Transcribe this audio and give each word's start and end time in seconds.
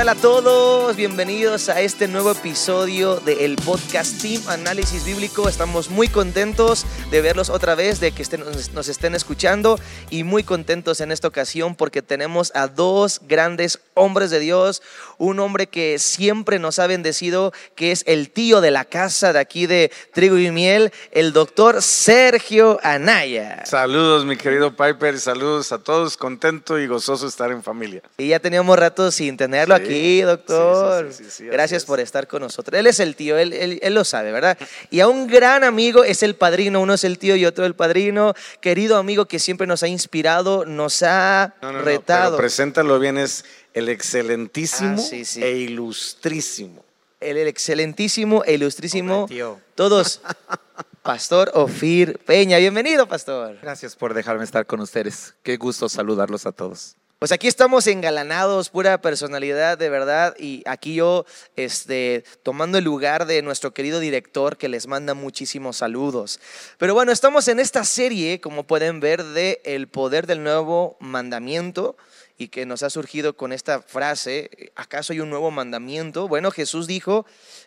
tal 0.00 0.08
a 0.08 0.14
todos? 0.14 0.96
Bienvenidos 0.96 1.68
a 1.68 1.82
este 1.82 2.08
nuevo 2.08 2.30
episodio 2.30 3.16
del 3.16 3.56
podcast 3.56 4.18
Team 4.22 4.40
Análisis 4.48 5.04
Bíblico. 5.04 5.46
Estamos 5.46 5.90
muy 5.90 6.08
contentos 6.08 6.86
de 7.10 7.20
verlos 7.20 7.50
otra 7.50 7.74
vez, 7.74 8.00
de 8.00 8.10
que 8.12 8.22
estén, 8.22 8.42
nos 8.72 8.88
estén 8.88 9.14
escuchando 9.14 9.78
y 10.08 10.24
muy 10.24 10.42
contentos 10.42 11.02
en 11.02 11.12
esta 11.12 11.28
ocasión 11.28 11.74
porque 11.74 12.00
tenemos 12.00 12.50
a 12.54 12.66
dos 12.66 13.20
grandes 13.28 13.78
hombres 13.92 14.30
de 14.30 14.40
Dios. 14.40 14.80
Un 15.18 15.38
hombre 15.38 15.66
que 15.66 15.98
siempre 15.98 16.58
nos 16.58 16.78
ha 16.78 16.86
bendecido, 16.86 17.52
que 17.74 17.92
es 17.92 18.02
el 18.06 18.30
tío 18.30 18.62
de 18.62 18.70
la 18.70 18.86
casa 18.86 19.34
de 19.34 19.38
aquí 19.38 19.66
de 19.66 19.92
Trigo 20.14 20.38
y 20.38 20.50
Miel, 20.50 20.92
el 21.12 21.34
doctor 21.34 21.82
Sergio 21.82 22.80
Anaya. 22.82 23.66
Saludos, 23.66 24.24
mi 24.24 24.38
querido 24.38 24.74
Piper, 24.74 25.20
saludos 25.20 25.72
a 25.72 25.78
todos. 25.78 26.16
Contento 26.16 26.78
y 26.78 26.86
gozoso 26.86 27.26
estar 27.26 27.50
en 27.52 27.62
familia. 27.62 28.00
Y 28.16 28.28
ya 28.28 28.40
teníamos 28.40 28.78
rato 28.78 29.10
sin 29.10 29.36
tenerlo 29.36 29.74
aquí, 29.74 29.89
doctor. 30.22 31.12
Sí, 31.12 31.24
sí, 31.24 31.30
sí, 31.30 31.44
Gracias 31.46 31.84
por 31.84 32.00
estar 32.00 32.26
con 32.26 32.42
nosotros. 32.42 32.78
Él 32.78 32.86
es 32.86 33.00
el 33.00 33.16
tío, 33.16 33.36
él, 33.38 33.52
él- 33.52 33.78
él 33.82 33.94
lo 33.94 34.04
sabe, 34.04 34.32
¿verdad? 34.32 34.56
Y 34.90 35.00
a 35.00 35.08
un 35.08 35.26
gran 35.26 35.64
amigo 35.64 36.04
es 36.04 36.22
el 36.22 36.34
padrino, 36.34 36.80
uno 36.80 36.94
es 36.94 37.04
el 37.04 37.18
tío 37.18 37.36
y 37.36 37.46
otro 37.46 37.64
el 37.66 37.74
padrino. 37.74 38.34
Querido 38.60 38.96
amigo 38.96 39.26
que 39.26 39.38
siempre 39.38 39.66
nos 39.66 39.82
ha 39.82 39.88
inspirado, 39.88 40.64
nos 40.64 41.02
ha 41.02 41.54
No, 41.62 41.72
no, 41.72 41.78
no, 41.78 41.84
retado. 41.84 42.32
pero 42.36 42.38
preséntalo 42.38 42.98
bien, 42.98 43.18
es 43.18 43.44
el 43.74 43.88
excelentísimo 43.88 44.96
Ah, 44.98 45.02
sí, 45.02 45.24
sí. 45.24 45.42
e 45.42 45.52
ilustrísimo. 45.58 46.84
el, 47.20 47.36
el 47.36 47.48
excelentísimo 47.48 48.42
e 48.44 48.54
ilustrísimo. 48.54 49.20
Hombre, 49.22 49.34
tío. 49.36 49.60
Todos. 49.74 50.20
Pastor 51.02 51.50
Ofir 51.54 52.18
Peña. 52.26 52.58
Bienvenido, 52.58 53.08
pastor. 53.08 53.56
Gracias 53.62 53.96
por 53.96 54.12
dejarme 54.12 54.44
estar 54.44 54.66
con 54.66 54.80
ustedes. 54.80 55.34
Qué 55.42 55.56
gusto 55.56 55.88
saludarlos 55.88 56.44
a 56.44 56.52
todos. 56.52 56.94
Pues 57.20 57.32
aquí 57.32 57.48
estamos 57.48 57.86
engalanados, 57.86 58.70
pura 58.70 59.02
personalidad 59.02 59.76
de 59.76 59.90
verdad, 59.90 60.34
y 60.38 60.62
aquí 60.64 60.94
yo, 60.94 61.26
este, 61.54 62.24
tomando 62.42 62.78
el 62.78 62.84
lugar 62.84 63.26
de 63.26 63.42
nuestro 63.42 63.74
querido 63.74 64.00
director 64.00 64.56
que 64.56 64.70
les 64.70 64.86
manda 64.86 65.12
muchísimos 65.12 65.76
saludos. 65.76 66.40
Pero 66.78 66.94
bueno, 66.94 67.12
estamos 67.12 67.46
en 67.48 67.60
esta 67.60 67.84
serie, 67.84 68.40
como 68.40 68.66
pueden 68.66 69.00
ver, 69.00 69.22
de 69.22 69.60
el 69.66 69.86
poder 69.86 70.26
del 70.26 70.42
nuevo 70.42 70.96
mandamiento 70.98 71.98
y 72.38 72.48
que 72.48 72.64
nos 72.64 72.82
ha 72.82 72.88
surgido 72.88 73.36
con 73.36 73.52
esta 73.52 73.82
frase, 73.82 74.72
¿acaso 74.74 75.12
hay 75.12 75.20
un 75.20 75.28
nuevo 75.28 75.50
mandamiento? 75.50 76.26
Bueno, 76.26 76.50
Jesús 76.50 76.86
dijo 76.86 77.26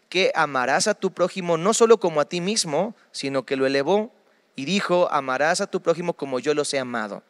que 0.09 0.31
amarás 0.33 0.87
a 0.87 0.95
tu 0.95 1.13
prójimo 1.13 1.57
no 1.57 1.75
solo 1.75 1.99
como 1.99 2.21
a 2.21 2.25
ti 2.25 2.41
mismo, 2.41 2.95
sino 3.11 3.45
que 3.45 3.55
lo 3.55 3.67
elevó 3.67 4.11
y 4.55 4.65
dijo, 4.65 5.09
amarás 5.11 5.61
a 5.61 5.67
tu 5.67 5.83
prójimo 5.83 6.13
como 6.13 6.39
yo 6.39 6.55
los 6.55 6.73
he 6.73 6.79
amado. 6.79 7.21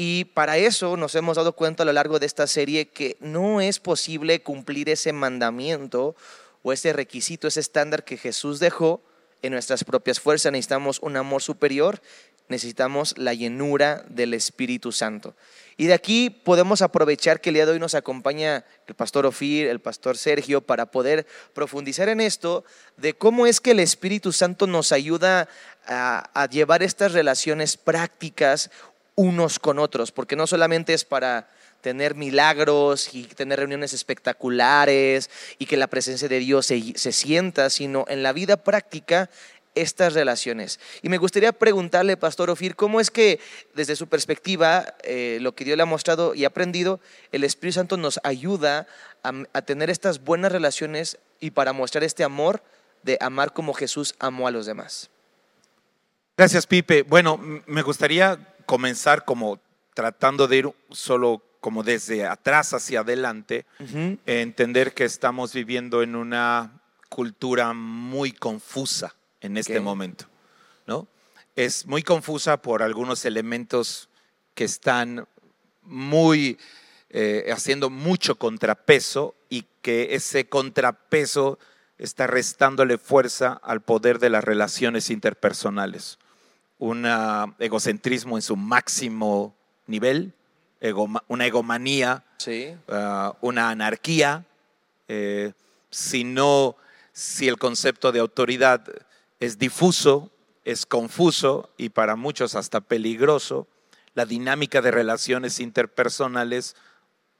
Y 0.00 0.26
para 0.26 0.58
eso 0.58 0.96
nos 0.96 1.16
hemos 1.16 1.38
dado 1.38 1.54
cuenta 1.54 1.82
a 1.82 1.86
lo 1.86 1.92
largo 1.92 2.20
de 2.20 2.26
esta 2.26 2.46
serie 2.46 2.86
que 2.86 3.16
no 3.18 3.60
es 3.60 3.80
posible 3.80 4.40
cumplir 4.44 4.88
ese 4.88 5.12
mandamiento 5.12 6.14
o 6.62 6.72
ese 6.72 6.92
requisito, 6.92 7.48
ese 7.48 7.58
estándar 7.58 8.04
que 8.04 8.16
Jesús 8.16 8.60
dejó 8.60 9.02
en 9.42 9.50
nuestras 9.50 9.82
propias 9.82 10.20
fuerzas. 10.20 10.52
Necesitamos 10.52 11.00
un 11.00 11.16
amor 11.16 11.42
superior, 11.42 12.00
necesitamos 12.46 13.18
la 13.18 13.34
llenura 13.34 14.04
del 14.08 14.34
Espíritu 14.34 14.92
Santo. 14.92 15.34
Y 15.76 15.86
de 15.86 15.94
aquí 15.94 16.30
podemos 16.30 16.80
aprovechar 16.80 17.40
que 17.40 17.50
el 17.50 17.54
día 17.54 17.66
de 17.66 17.72
hoy 17.72 17.80
nos 17.80 17.96
acompaña 17.96 18.64
el 18.86 18.94
pastor 18.94 19.26
Ofir, 19.26 19.66
el 19.66 19.80
pastor 19.80 20.16
Sergio, 20.16 20.60
para 20.60 20.92
poder 20.92 21.26
profundizar 21.54 22.08
en 22.08 22.20
esto 22.20 22.64
de 22.98 23.14
cómo 23.14 23.48
es 23.48 23.60
que 23.60 23.72
el 23.72 23.80
Espíritu 23.80 24.30
Santo 24.30 24.68
nos 24.68 24.92
ayuda 24.92 25.48
a, 25.88 26.30
a 26.40 26.48
llevar 26.48 26.84
estas 26.84 27.14
relaciones 27.14 27.76
prácticas 27.76 28.70
unos 29.18 29.58
con 29.58 29.80
otros, 29.80 30.12
porque 30.12 30.36
no 30.36 30.46
solamente 30.46 30.94
es 30.94 31.04
para 31.04 31.50
tener 31.80 32.14
milagros 32.14 33.14
y 33.14 33.24
tener 33.24 33.58
reuniones 33.58 33.92
espectaculares 33.92 35.28
y 35.58 35.66
que 35.66 35.76
la 35.76 35.88
presencia 35.88 36.28
de 36.28 36.38
Dios 36.38 36.66
se, 36.66 36.96
se 36.96 37.10
sienta, 37.10 37.68
sino 37.68 38.04
en 38.06 38.22
la 38.22 38.32
vida 38.32 38.58
práctica 38.58 39.28
estas 39.74 40.14
relaciones. 40.14 40.78
Y 41.02 41.08
me 41.08 41.18
gustaría 41.18 41.52
preguntarle, 41.52 42.16
Pastor 42.16 42.48
Ofir, 42.48 42.76
¿cómo 42.76 43.00
es 43.00 43.10
que 43.10 43.40
desde 43.74 43.96
su 43.96 44.06
perspectiva, 44.06 44.94
eh, 45.02 45.38
lo 45.40 45.52
que 45.52 45.64
Dios 45.64 45.76
le 45.76 45.82
ha 45.82 45.86
mostrado 45.86 46.36
y 46.36 46.44
aprendido, 46.44 47.00
el 47.32 47.42
Espíritu 47.42 47.74
Santo 47.74 47.96
nos 47.96 48.20
ayuda 48.22 48.86
a, 49.24 49.32
a 49.52 49.62
tener 49.62 49.90
estas 49.90 50.22
buenas 50.22 50.52
relaciones 50.52 51.18
y 51.40 51.50
para 51.50 51.72
mostrar 51.72 52.04
este 52.04 52.22
amor 52.22 52.62
de 53.02 53.18
amar 53.20 53.52
como 53.52 53.74
Jesús 53.74 54.14
amó 54.20 54.46
a 54.46 54.52
los 54.52 54.64
demás? 54.64 55.10
Gracias, 56.36 56.68
Pipe. 56.68 57.02
Bueno, 57.02 57.40
me 57.66 57.82
gustaría 57.82 58.38
comenzar 58.68 59.24
como 59.24 59.58
tratando 59.94 60.46
de 60.46 60.58
ir 60.58 60.70
solo 60.90 61.42
como 61.58 61.82
desde 61.82 62.26
atrás 62.26 62.74
hacia 62.74 63.00
adelante, 63.00 63.64
entender 64.26 64.92
que 64.92 65.04
estamos 65.04 65.54
viviendo 65.54 66.02
en 66.02 66.14
una 66.14 66.82
cultura 67.08 67.72
muy 67.72 68.30
confusa 68.32 69.14
en 69.40 69.56
este 69.56 69.80
momento, 69.80 70.26
¿no? 70.86 71.08
Es 71.56 71.86
muy 71.86 72.02
confusa 72.02 72.60
por 72.60 72.82
algunos 72.82 73.24
elementos 73.24 74.10
que 74.54 74.64
están 74.64 75.26
muy 75.80 76.58
eh, 77.08 77.48
haciendo 77.50 77.88
mucho 77.88 78.36
contrapeso 78.36 79.34
y 79.48 79.64
que 79.80 80.14
ese 80.14 80.46
contrapeso 80.46 81.58
está 81.96 82.26
restándole 82.26 82.98
fuerza 82.98 83.58
al 83.62 83.80
poder 83.80 84.18
de 84.18 84.28
las 84.28 84.44
relaciones 84.44 85.08
interpersonales. 85.08 86.18
Un 86.78 87.04
ah, 87.06 87.54
egocentrismo 87.58 88.36
en 88.36 88.42
su 88.42 88.56
máximo 88.56 89.54
nivel, 89.86 90.32
egoma- 90.80 91.24
una 91.28 91.46
egomanía 91.46 92.24
Sí. 92.38 92.74
ah, 92.88 93.36
una 93.40 93.70
anarquía, 93.70 94.44
eh, 95.08 95.52
si 95.90 96.22
no, 96.24 96.76
si 97.12 97.48
el 97.48 97.58
concepto 97.58 98.12
de 98.12 98.20
autoridad 98.20 98.84
es 99.40 99.58
difuso, 99.58 100.30
es 100.64 100.86
confuso 100.86 101.70
y 101.76 101.88
para 101.88 102.14
muchos 102.14 102.54
hasta 102.54 102.80
peligroso, 102.80 103.66
la 104.14 104.24
dinámica 104.26 104.80
de 104.82 104.90
relaciones 104.90 105.58
interpersonales 105.60 106.76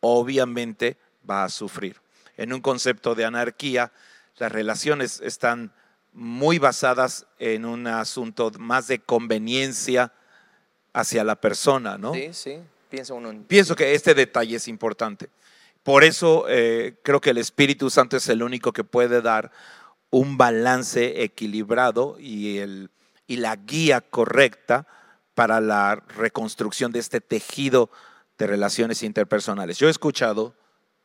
obviamente 0.01 0.97
va 1.29 1.45
a 1.45 1.49
sufrir. 1.49 2.01
En 2.37 2.53
un 2.53 2.61
concepto 2.61 3.15
de 3.15 3.25
anarquía, 3.25 3.93
las 4.39 4.51
relaciones 4.53 5.21
están 5.21 5.73
muy 6.19 6.59
basadas 6.59 7.27
en 7.39 7.65
un 7.65 7.87
asunto 7.87 8.51
más 8.59 8.89
de 8.89 8.99
conveniencia 8.99 10.13
hacia 10.93 11.23
la 11.23 11.41
persona, 11.41 11.97
¿no? 11.97 12.13
Sí, 12.13 12.31
sí. 12.33 12.59
Piensa 12.91 13.15
uno 13.15 13.31
en... 13.31 13.45
Pienso 13.45 13.77
que 13.77 13.95
este 13.95 14.15
detalle 14.15 14.57
es 14.57 14.67
importante. 14.67 15.31
Por 15.85 16.03
eso 16.03 16.47
eh, 16.49 16.97
creo 17.05 17.21
que 17.21 17.31
el 17.31 17.39
Espíritu 17.39 17.89
Santo 17.89 18.17
es 18.17 18.29
el 18.29 18.43
único 18.43 18.73
que 18.73 18.83
puede 18.83 19.23
dar 19.23 19.53
un 20.11 20.37
balance 20.37 21.23
equilibrado 21.23 22.17
y, 22.19 22.59
el, 22.59 22.91
y 23.29 23.37
la 23.37 23.55
guía 23.55 24.01
correcta 24.01 24.89
para 25.35 25.61
la 25.61 26.03
reconstrucción 26.17 26.91
de 26.91 26.99
este 26.99 27.21
tejido 27.21 27.91
de 28.39 28.49
relaciones 28.49 29.05
interpersonales. 29.05 29.79
Yo 29.79 29.87
he 29.87 29.91
escuchado 29.91 30.57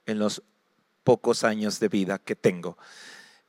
en 0.07 0.17
los 0.17 0.41
pocos 1.03 1.43
años 1.43 1.79
de 1.79 1.89
vida 1.89 2.17
que 2.17 2.35
tengo, 2.35 2.79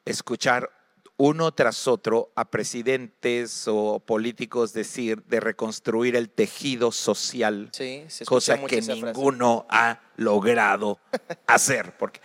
escuchar 0.04 0.70
uno 1.16 1.52
tras 1.52 1.86
otro 1.86 2.32
a 2.34 2.50
presidentes 2.50 3.66
o 3.68 4.00
políticos 4.00 4.72
decir 4.72 5.22
de 5.24 5.40
reconstruir 5.40 6.16
el 6.16 6.28
tejido 6.28 6.90
social 6.90 7.68
Sí, 7.72 8.04
se 8.08 8.24
escucha 8.24 8.56
cosa 8.56 8.66
que 8.66 8.82
frase. 8.82 9.02
ninguno 9.02 9.66
ha 9.68 10.00
logrado 10.16 10.98
hacer, 11.46 11.96
porque, 11.96 12.20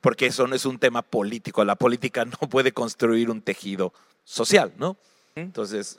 porque 0.00 0.26
eso 0.26 0.46
no 0.46 0.56
es 0.56 0.64
un 0.66 0.78
tema 0.78 1.02
político. 1.02 1.64
La 1.64 1.76
política 1.76 2.24
no 2.24 2.48
puede 2.48 2.72
construir 2.72 3.30
un 3.30 3.42
tejido 3.42 3.92
social, 4.24 4.72
¿no? 4.76 4.96
Entonces, 5.34 5.98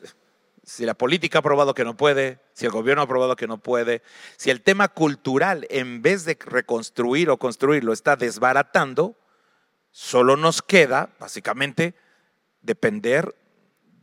si 0.63 0.85
la 0.85 0.93
política 0.93 1.39
ha 1.39 1.41
probado 1.41 1.73
que 1.73 1.83
no 1.83 1.97
puede, 1.97 2.39
si 2.53 2.65
el 2.65 2.71
gobierno 2.71 3.03
ha 3.03 3.07
probado 3.07 3.35
que 3.35 3.47
no 3.47 3.57
puede, 3.57 4.01
si 4.37 4.49
el 4.49 4.61
tema 4.61 4.87
cultural, 4.89 5.65
en 5.69 6.01
vez 6.01 6.25
de 6.25 6.37
reconstruir 6.39 7.29
o 7.29 7.37
construir, 7.37 7.83
lo 7.83 7.93
está 7.93 8.15
desbaratando, 8.15 9.15
solo 9.91 10.37
nos 10.37 10.61
queda, 10.61 11.09
básicamente, 11.19 11.95
depender 12.63 13.35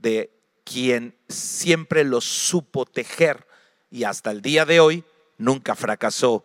de 0.00 0.30
quien 0.64 1.16
siempre 1.28 2.04
lo 2.04 2.20
supo 2.20 2.86
tejer 2.86 3.46
y 3.90 4.04
hasta 4.04 4.30
el 4.30 4.40
día 4.40 4.64
de 4.64 4.78
hoy 4.78 5.04
nunca 5.36 5.74
fracasó 5.74 6.44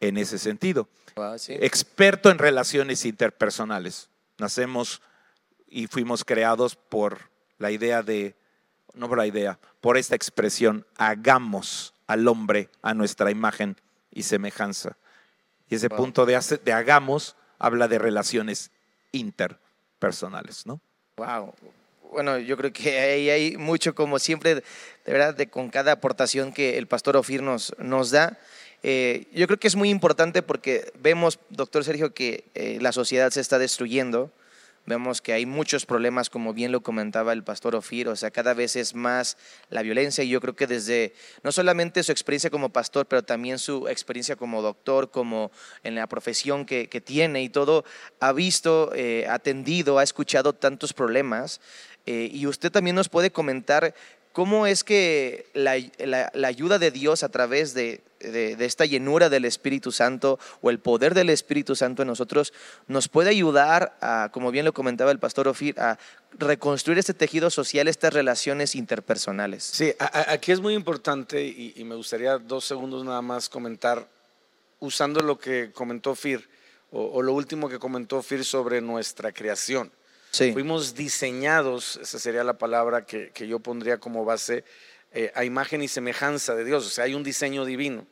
en 0.00 0.16
ese 0.16 0.38
sentido. 0.38 0.88
Wow, 1.16 1.38
sí. 1.38 1.54
Experto 1.60 2.30
en 2.30 2.38
relaciones 2.38 3.04
interpersonales. 3.04 4.08
Nacemos 4.38 5.02
y 5.68 5.86
fuimos 5.88 6.24
creados 6.24 6.76
por 6.76 7.30
la 7.58 7.70
idea 7.70 8.02
de, 8.02 8.34
no 8.94 9.08
por 9.08 9.18
la 9.18 9.26
idea, 9.26 9.58
por 9.80 9.96
esta 9.96 10.14
expresión, 10.14 10.86
hagamos 10.96 11.94
al 12.06 12.28
hombre 12.28 12.70
a 12.82 12.94
nuestra 12.94 13.30
imagen 13.30 13.76
y 14.10 14.22
semejanza. 14.22 14.96
Y 15.68 15.74
ese 15.74 15.88
Wow. 15.88 15.98
punto 15.98 16.26
de, 16.26 16.36
hace- 16.36 16.58
de 16.58 16.72
hagamos 16.72 17.36
habla 17.58 17.88
de 17.88 17.98
relaciones 17.98 18.70
interpersonales, 19.12 20.66
¿no? 20.66 20.80
Wow. 21.16 21.54
Bueno, 22.12 22.38
yo 22.38 22.58
creo 22.58 22.72
que 22.74 22.98
ahí 22.98 23.30
hay 23.30 23.56
mucho, 23.56 23.94
como 23.94 24.18
siempre, 24.18 24.54
de 24.56 24.62
verdad, 25.06 25.34
de, 25.34 25.48
con 25.48 25.70
cada 25.70 25.92
aportación 25.92 26.52
que 26.52 26.76
el 26.76 26.86
pastor 26.86 27.16
Ofir 27.16 27.42
nos, 27.42 27.74
nos 27.78 28.10
da. 28.10 28.38
eh, 28.82 29.26
yo 29.32 29.46
creo 29.46 29.58
que 29.58 29.66
es 29.66 29.76
muy 29.76 29.88
importante 29.88 30.42
porque 30.42 30.92
vemos, 31.00 31.38
doctor 31.48 31.84
Sergio, 31.84 32.12
que 32.12 32.44
eh, 32.54 32.76
la 32.82 32.92
sociedad 32.92 33.30
se 33.30 33.40
está 33.40 33.58
destruyendo. 33.58 34.30
Vemos 34.86 35.20
que 35.20 35.32
hay 35.32 35.46
muchos 35.46 35.84
problemas, 35.84 36.30
como 36.30 36.54
bien 36.54 36.72
lo 36.72 36.82
comentaba 36.82 37.32
el 37.32 37.42
pastor 37.42 37.74
Ofir, 37.74 38.08
o 38.08 38.16
sea, 38.16 38.30
cada 38.30 38.54
vez 38.54 38.76
es 38.76 38.94
más 38.94 39.36
la 39.68 39.82
violencia 39.82 40.22
y 40.22 40.28
yo 40.28 40.40
creo 40.40 40.54
que 40.54 40.66
desde 40.66 41.12
no 41.42 41.52
solamente 41.52 42.02
su 42.02 42.12
experiencia 42.12 42.50
como 42.50 42.70
pastor, 42.70 43.06
pero 43.06 43.24
también 43.24 43.58
su 43.58 43.88
experiencia 43.88 44.36
como 44.36 44.62
doctor, 44.62 45.10
como 45.10 45.50
en 45.82 45.96
la 45.96 46.06
profesión 46.06 46.64
que, 46.64 46.86
tiene 47.04 47.42
y 47.42 47.48
todo, 47.48 47.84
ha 48.20 48.32
visto, 48.32 48.92
eh, 48.94 49.26
atendido, 49.28 49.98
ha 49.98 50.02
escuchado 50.02 50.52
tantos 50.52 50.92
problemas. 50.92 51.60
y 52.06 52.46
usted 52.46 52.70
también 52.70 52.94
nos 52.94 53.08
puede 53.08 53.32
comentar 53.32 53.92
¿Cómo 54.36 54.66
es 54.66 54.84
que 54.84 55.46
la, 55.54 55.72
ayuda 56.46 56.78
de 56.78 56.90
Dios 56.90 57.22
a 57.22 57.30
través 57.30 57.72
de, 57.72 58.02
esta 58.26 58.84
llenura 58.84 59.28
del 59.28 59.44
Espíritu 59.44 59.92
Santo 59.92 60.38
o 60.60 60.70
el 60.70 60.78
poder 60.78 61.14
del 61.14 61.30
Espíritu 61.30 61.74
Santo 61.76 62.02
en 62.02 62.08
nosotros 62.08 62.52
nos 62.86 63.08
puede 63.08 63.30
ayudar 63.30 63.96
a, 64.00 64.30
como 64.32 64.50
bien 64.50 64.64
lo 64.64 64.72
comentaba 64.72 65.10
el 65.10 65.18
pastor 65.18 65.48
Ofir, 65.48 65.78
a 65.78 65.98
reconstruir 66.38 66.98
este 66.98 67.14
tejido 67.14 67.50
social, 67.50 67.88
estas 67.88 68.12
relaciones 68.12 68.74
interpersonales? 68.74 69.64
Sí, 69.64 69.94
aquí 69.98 70.52
es 70.52 70.60
muy 70.60 70.74
importante 70.74 71.42
y, 71.44 71.82
me 71.84 71.94
gustaría 71.94 72.38
dos 72.38 72.64
segundos 72.64 73.04
nada 73.04 73.22
más 73.22 73.48
comentar, 73.48 74.08
usando 74.80 75.20
lo 75.20 75.38
que 75.38 75.70
comentó 75.72 76.10
Ofir 76.10 76.48
o, 76.90 77.04
o 77.04 77.22
lo 77.22 77.32
último 77.32 77.68
que 77.68 77.78
comentó 77.78 78.18
Ofir 78.18 78.44
sobre 78.44 78.80
nuestra 78.80 79.32
creación. 79.32 79.90
Fuimos 80.52 80.94
diseñados, 80.94 81.98
esa 82.02 82.18
sería 82.18 82.44
la 82.44 82.58
palabra 82.58 83.06
que, 83.06 83.32
yo 83.48 83.58
pondría 83.58 83.98
como 83.98 84.24
base, 84.24 84.64
eh, 85.12 85.32
a 85.34 85.44
imagen 85.44 85.82
y 85.82 85.88
semejanza 85.88 86.54
de 86.54 86.64
Dios, 86.64 86.86
o 86.86 86.90
sea, 86.90 87.04
hay 87.04 87.14
un 87.14 87.22
diseño 87.22 87.64
divino. 87.64 88.06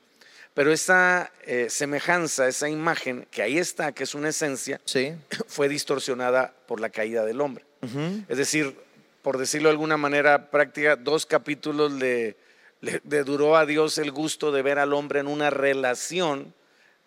Pero 0.54 0.72
esa 0.72 1.32
eh, 1.42 1.66
semejanza, 1.68 2.46
esa 2.46 2.68
imagen 2.68 3.26
que 3.32 3.42
ahí 3.42 3.58
está, 3.58 3.92
que 3.92 4.04
es 4.04 4.14
una 4.14 4.28
esencia, 4.28 4.80
fue 5.48 5.68
distorsionada 5.68 6.54
por 6.66 6.80
la 6.80 6.90
caída 6.90 7.24
del 7.24 7.40
hombre. 7.40 7.64
Es 8.28 8.38
decir, 8.38 8.74
por 9.20 9.36
decirlo 9.36 9.68
de 9.68 9.72
alguna 9.72 9.98
manera 9.98 10.50
práctica, 10.50 10.96
dos 10.96 11.26
capítulos 11.26 11.92
le, 11.92 12.36
duró 13.24 13.58
a 13.58 13.66
Dios 13.66 13.98
el 13.98 14.10
gusto 14.10 14.52
de 14.52 14.62
ver 14.62 14.78
al 14.78 14.94
hombre 14.94 15.20
en 15.20 15.26
una 15.26 15.50
relación 15.50 16.54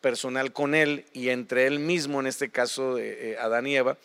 personal 0.01 0.53
con 0.53 0.75
él 0.75 1.05
y 1.13 1.29
entre 1.29 1.65
él 1.65 1.79
mismo, 1.79 2.19
en 2.19 2.27
este 2.27 2.49
caso 2.49 2.95
de 2.95 3.31
eh, 3.31 3.37
Adán 3.39 3.65
y 3.65 3.75
Eva, 3.75 3.97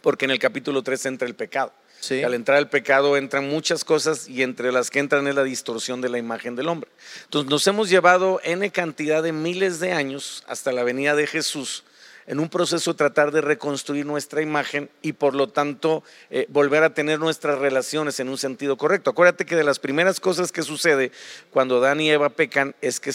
porque 0.00 0.24
en 0.24 0.32
el 0.32 0.40
capítulo 0.40 0.82
3 0.82 1.06
entra 1.06 1.28
el 1.28 1.36
pecado. 1.36 1.72
Al 2.10 2.34
entrar 2.34 2.58
el 2.58 2.68
pecado 2.68 3.16
entran 3.16 3.48
muchas 3.48 3.84
cosas 3.84 4.28
y 4.28 4.42
entre 4.42 4.72
las 4.72 4.90
que 4.90 4.98
entran 4.98 5.28
es 5.28 5.34
la 5.34 5.44
distorsión 5.44 6.00
de 6.00 6.08
la 6.08 6.18
imagen 6.18 6.56
del 6.56 6.68
hombre. 6.68 6.90
Entonces 7.24 7.48
nos 7.48 7.66
hemos 7.68 7.88
llevado 7.88 8.40
N 8.42 8.68
cantidad 8.70 9.22
de 9.22 9.32
miles 9.32 9.78
de 9.78 9.92
años 9.92 10.42
hasta 10.48 10.72
la 10.72 10.82
venida 10.82 11.14
de 11.14 11.26
Jesús 11.28 11.84
en 12.26 12.40
un 12.40 12.48
proceso 12.48 12.92
de 12.92 12.98
tratar 12.98 13.32
de 13.32 13.40
reconstruir 13.40 14.06
nuestra 14.06 14.42
imagen 14.42 14.90
y 15.02 15.12
por 15.12 15.34
lo 15.34 15.48
tanto 15.48 16.02
eh, 16.30 16.46
volver 16.48 16.82
a 16.82 16.94
tener 16.94 17.18
nuestras 17.18 17.58
relaciones 17.58 18.20
en 18.20 18.28
un 18.28 18.38
sentido 18.38 18.76
correcto. 18.76 19.10
Acuérdate 19.10 19.44
que 19.44 19.56
de 19.56 19.64
las 19.64 19.78
primeras 19.78 20.20
cosas 20.20 20.52
que 20.52 20.62
sucede 20.62 21.12
cuando 21.50 21.80
Dan 21.80 22.00
y 22.00 22.10
Eva 22.10 22.30
pecan 22.30 22.74
es 22.80 23.00
que 23.00 23.12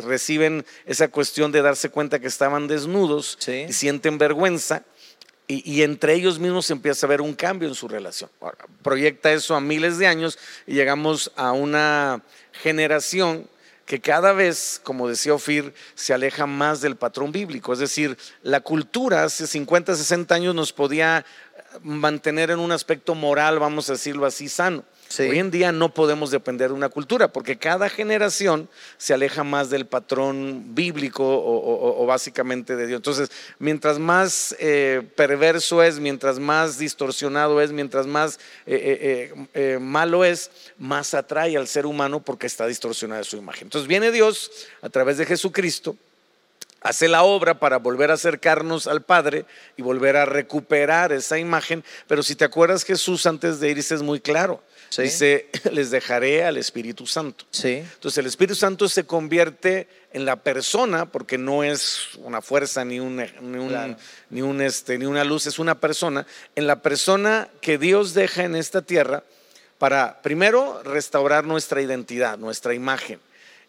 reciben 0.00 0.64
esa 0.86 1.08
cuestión 1.08 1.52
de 1.52 1.62
darse 1.62 1.90
cuenta 1.90 2.18
que 2.18 2.26
estaban 2.26 2.68
desnudos 2.68 3.38
y 3.46 3.72
sienten 3.72 4.18
vergüenza 4.18 4.84
y, 5.50 5.82
entre 5.82 6.14
ellos 6.14 6.38
mismos 6.38 6.70
empieza 6.70 7.06
a 7.06 7.08
ver 7.08 7.20
un 7.20 7.34
cambio 7.34 7.68
en 7.68 7.74
su 7.74 7.88
relación. 7.88 8.30
proyecta 8.82 9.32
eso 9.32 9.54
a 9.56 9.60
miles 9.60 9.98
de 9.98 10.06
años 10.06 10.38
y 10.66 10.74
llegamos 10.74 11.32
a 11.34 11.52
una 11.52 12.22
generación 12.52 13.48
que 13.84 14.00
cada 14.00 14.32
vez, 14.32 14.80
como 14.84 15.08
decía 15.08 15.34
Ofir, 15.34 15.74
se 15.96 16.14
aleja 16.14 16.46
más 16.46 16.80
del 16.80 16.94
patrón 16.94 17.32
bíblico. 17.32 17.72
Es 17.72 17.80
decir, 17.80 18.16
la 18.42 18.60
cultura 18.60 19.24
hace 19.24 19.48
50, 19.48 19.96
60 19.96 20.32
años 20.32 20.54
nos 20.54 20.72
podía 20.72 21.26
mantener 21.82 22.52
en 22.52 22.60
un 22.60 22.70
aspecto 22.70 23.16
moral, 23.16 23.58
vamos 23.58 23.88
a 23.88 23.94
decirlo 23.94 24.26
así, 24.26 24.48
sano. 24.48 24.84
Hoy 25.18 25.38
en 25.40 25.50
día 25.50 25.72
no 25.72 25.92
podemos 25.92 26.30
depender 26.30 26.68
de 26.68 26.74
una 26.74 26.88
cultura 26.88 27.32
porque 27.32 27.58
cada 27.58 27.88
generación 27.88 28.68
se 28.96 29.12
aleja 29.12 29.42
más 29.42 29.68
del 29.68 29.86
patrón 29.86 30.74
bíblico 30.74 31.24
o, 31.24 32.06
básicamente 32.06 32.76
de 32.76 32.86
Dios. 32.86 32.98
Entonces, 32.98 33.30
mientras 33.58 33.98
más 33.98 34.54
eh, 34.60 35.02
perverso 35.16 35.82
es, 35.82 35.98
mientras 35.98 36.38
más 36.38 36.78
distorsionado 36.78 37.60
es, 37.60 37.72
mientras 37.72 38.06
más 38.06 38.38
eh, 38.66 39.34
eh, 39.54 39.78
malo 39.80 40.24
es, 40.24 40.50
más 40.78 41.12
atrae 41.14 41.56
al 41.56 41.66
ser 41.66 41.86
humano 41.86 42.20
porque 42.20 42.46
está 42.46 42.66
distorsionada 42.66 43.24
su 43.24 43.36
imagen. 43.36 43.64
Entonces 43.64 43.88
viene 43.88 44.12
Dios 44.12 44.50
a 44.80 44.90
través 44.90 45.18
de 45.18 45.26
Jesucristo 45.26 45.96
hace 46.82 47.08
la 47.08 47.24
obra 47.24 47.58
para 47.58 47.78
volver 47.78 48.10
a 48.10 48.14
acercarnos 48.14 48.86
al 48.86 49.02
Padre 49.02 49.44
y 49.76 49.82
volver 49.82 50.16
a 50.16 50.24
recuperar 50.24 51.12
esa 51.12 51.38
imagen. 51.38 51.84
Pero 52.06 52.22
si 52.22 52.36
te 52.36 52.44
acuerdas, 52.44 52.84
Jesús 52.84 53.26
antes 53.26 53.60
de 53.60 53.70
irse 53.70 53.94
es 53.94 54.02
muy 54.02 54.20
claro. 54.20 54.62
Dice, 54.98 55.48
les 55.72 55.90
dejaré 55.90 56.44
al 56.44 56.56
Espíritu 56.56 57.06
Santo. 57.06 57.44
Entonces 57.62 58.18
el 58.18 58.26
Espíritu 58.26 58.54
Santo 58.54 58.88
se 58.88 59.04
convierte 59.04 59.88
en 60.12 60.24
la 60.24 60.36
persona, 60.36 61.06
porque 61.06 61.38
no 61.38 61.62
es 61.62 62.14
una 62.16 62.42
fuerza 62.42 62.84
ni, 62.84 62.98
un, 62.98 63.16
ni, 64.30 64.42
un, 64.42 64.60
este, 64.60 64.98
ni 64.98 65.06
una 65.06 65.22
luz, 65.22 65.46
es 65.46 65.58
una 65.58 65.78
persona, 65.78 66.26
en 66.56 66.66
la 66.66 66.82
persona 66.82 67.48
que 67.60 67.78
Dios 67.78 68.14
deja 68.14 68.44
en 68.44 68.56
esta 68.56 68.82
tierra 68.82 69.22
para, 69.78 70.20
primero, 70.22 70.82
restaurar 70.82 71.44
nuestra 71.44 71.80
identidad, 71.80 72.36
nuestra 72.36 72.74
imagen 72.74 73.20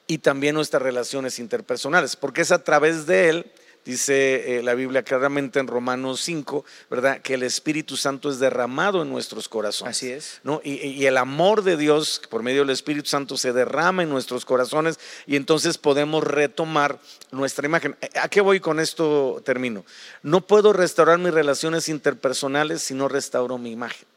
y 0.07 0.17
también 0.17 0.55
nuestras 0.55 0.81
relaciones 0.81 1.37
interpersonales, 1.37 2.15
porque 2.15 2.41
es 2.41 2.51
a 2.51 2.63
través 2.63 3.05
de 3.05 3.29
Él 3.29 3.51
Dice 3.83 4.57
eh, 4.57 4.63
la 4.63 4.75
Biblia 4.75 5.01
claramente 5.01 5.59
en 5.59 5.65
Romanos 5.65 6.21
5, 6.21 6.63
¿verdad? 6.91 7.19
Que 7.21 7.33
el 7.33 7.41
Espíritu 7.41 7.97
Santo 7.97 8.29
es 8.29 8.37
derramado 8.37 9.01
en 9.01 9.09
nuestros 9.09 9.49
corazones. 9.49 9.97
Así 9.97 10.11
es. 10.11 10.39
¿no? 10.43 10.61
Y, 10.63 11.05
el 11.05 11.17
amor 11.17 11.63
de 11.63 11.77
Dios 11.77 12.21
por 12.29 12.43
medio 12.43 12.61
del 12.61 12.69
Espíritu 12.69 13.09
Santo 13.09 13.37
se 13.37 13.53
derrama 13.53 14.03
en 14.03 14.09
nuestros 14.09 14.45
corazones 14.45 14.99
y 15.25 15.35
entonces 15.35 15.79
podemos 15.79 16.23
retomar 16.23 16.99
nuestra 17.31 17.65
imagen. 17.65 17.95
¿A 18.21 18.29
qué 18.29 18.41
voy 18.41 18.59
con 18.59 18.79
esto? 18.79 19.41
Termino. 19.43 19.83
No 20.21 20.41
puedo 20.41 20.73
restaurar 20.73 21.17
mis 21.17 21.33
relaciones 21.33 21.89
interpersonales 21.89 22.83
si 22.83 22.93
no 22.93 23.07
restauro 23.07 23.57
mi 23.57 23.71
imagen. 23.71 24.07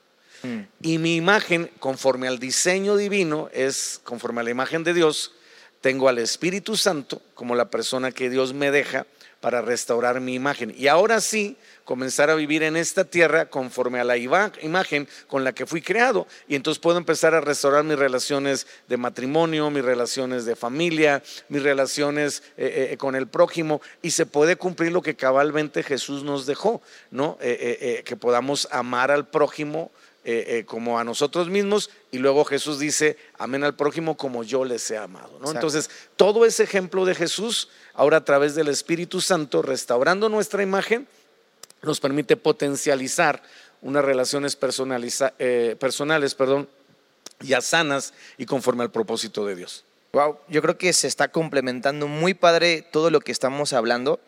Mm. 0.42 0.60
Y 0.82 0.98
mi 0.98 1.16
imagen, 1.16 1.70
conforme 1.78 2.28
al 2.28 2.38
diseño 2.38 2.98
divino, 2.98 3.48
es 3.54 3.98
conforme 4.04 4.42
a 4.42 4.44
la 4.44 4.50
imagen 4.50 4.84
de 4.84 4.92
Dios, 4.92 5.32
tengo 5.80 6.08
al 6.08 6.18
Espíritu 6.18 6.76
Santo 6.76 7.20
como 7.34 7.54
la 7.54 7.70
persona 7.70 8.12
que 8.12 8.28
Dios 8.28 8.52
me 8.52 8.70
deja 8.70 9.06
para 9.44 9.60
restaurar 9.60 10.22
mi 10.22 10.32
imagen. 10.32 10.74
Y 10.74 10.86
ahora 10.86 11.20
sí, 11.20 11.58
comenzar 11.84 12.30
a 12.30 12.34
vivir 12.34 12.62
en 12.62 12.78
esta 12.78 13.04
tierra 13.04 13.50
conforme 13.50 14.00
a 14.00 14.04
la 14.04 14.16
imagen 14.16 15.06
con 15.26 15.44
la 15.44 15.52
que 15.52 15.66
fui 15.66 15.82
creado. 15.82 16.26
Y 16.48 16.54
entonces 16.54 16.80
puedo 16.80 16.96
empezar 16.96 17.34
a 17.34 17.42
restaurar 17.42 17.84
mis 17.84 17.98
relaciones 17.98 18.66
de 18.88 18.96
matrimonio, 18.96 19.68
mis 19.68 19.84
relaciones 19.84 20.46
de 20.46 20.56
familia, 20.56 21.22
mis 21.50 21.62
relaciones 21.62 22.42
eh, 22.56 22.88
eh, 22.92 22.96
con 22.96 23.16
el 23.16 23.26
prójimo. 23.26 23.82
Y 24.00 24.12
se 24.12 24.24
puede 24.24 24.56
cumplir 24.56 24.92
lo 24.92 25.02
que 25.02 25.14
cabalmente 25.14 25.82
Jesús 25.82 26.24
nos 26.24 26.46
dejó, 26.46 26.80
¿no? 27.10 27.36
Eh, 27.42 28.02
que 28.06 28.16
podamos 28.16 28.66
amar 28.70 29.10
al 29.10 29.28
prójimo. 29.28 29.92
Como 30.66 30.98
a 30.98 31.04
nosotros 31.04 31.48
mismos 31.48 31.90
y 32.10 32.18
luego 32.18 32.44
Jesús 32.44 32.78
dice, 32.78 33.18
amén 33.38 33.62
al 33.62 33.76
prójimo 33.76 34.16
como 34.16 34.42
yo 34.42 34.64
les 34.64 34.90
he 34.90 34.96
amado. 34.96 35.38
¿no? 35.40 35.50
Entonces, 35.50 35.90
todo 36.16 36.46
ese 36.46 36.62
ejemplo 36.62 37.04
de 37.04 37.14
Jesús 37.14 37.68
ahora 37.92 38.18
a 38.18 38.24
través 38.24 38.54
del 38.54 38.68
Espíritu 38.68 39.20
Santo, 39.20 39.62
restaurando 39.62 40.28
nuestra 40.28 40.62
imagen, 40.62 41.06
nos 41.82 42.00
permite 42.00 42.36
potencializar 42.36 43.42
unas 43.82 44.04
relaciones 44.04 44.58
eh, 45.38 45.76
personales 45.78 46.34
perdón, 46.34 46.68
ya 47.40 47.60
sanas 47.60 48.14
y 48.38 48.46
conforme 48.46 48.82
al 48.82 48.90
propósito 48.90 49.46
de 49.46 49.56
Dios. 49.56 49.84
Wow, 50.12 50.38
yo 50.48 50.62
creo 50.62 50.78
que 50.78 50.92
se 50.92 51.08
está 51.08 51.28
complementando 51.28 52.06
muy 52.06 52.34
padre 52.34 52.82
todo 52.82 53.10
lo 53.10 53.20
que 53.20 53.32
estamos 53.32 53.72
hablando, 53.72 54.20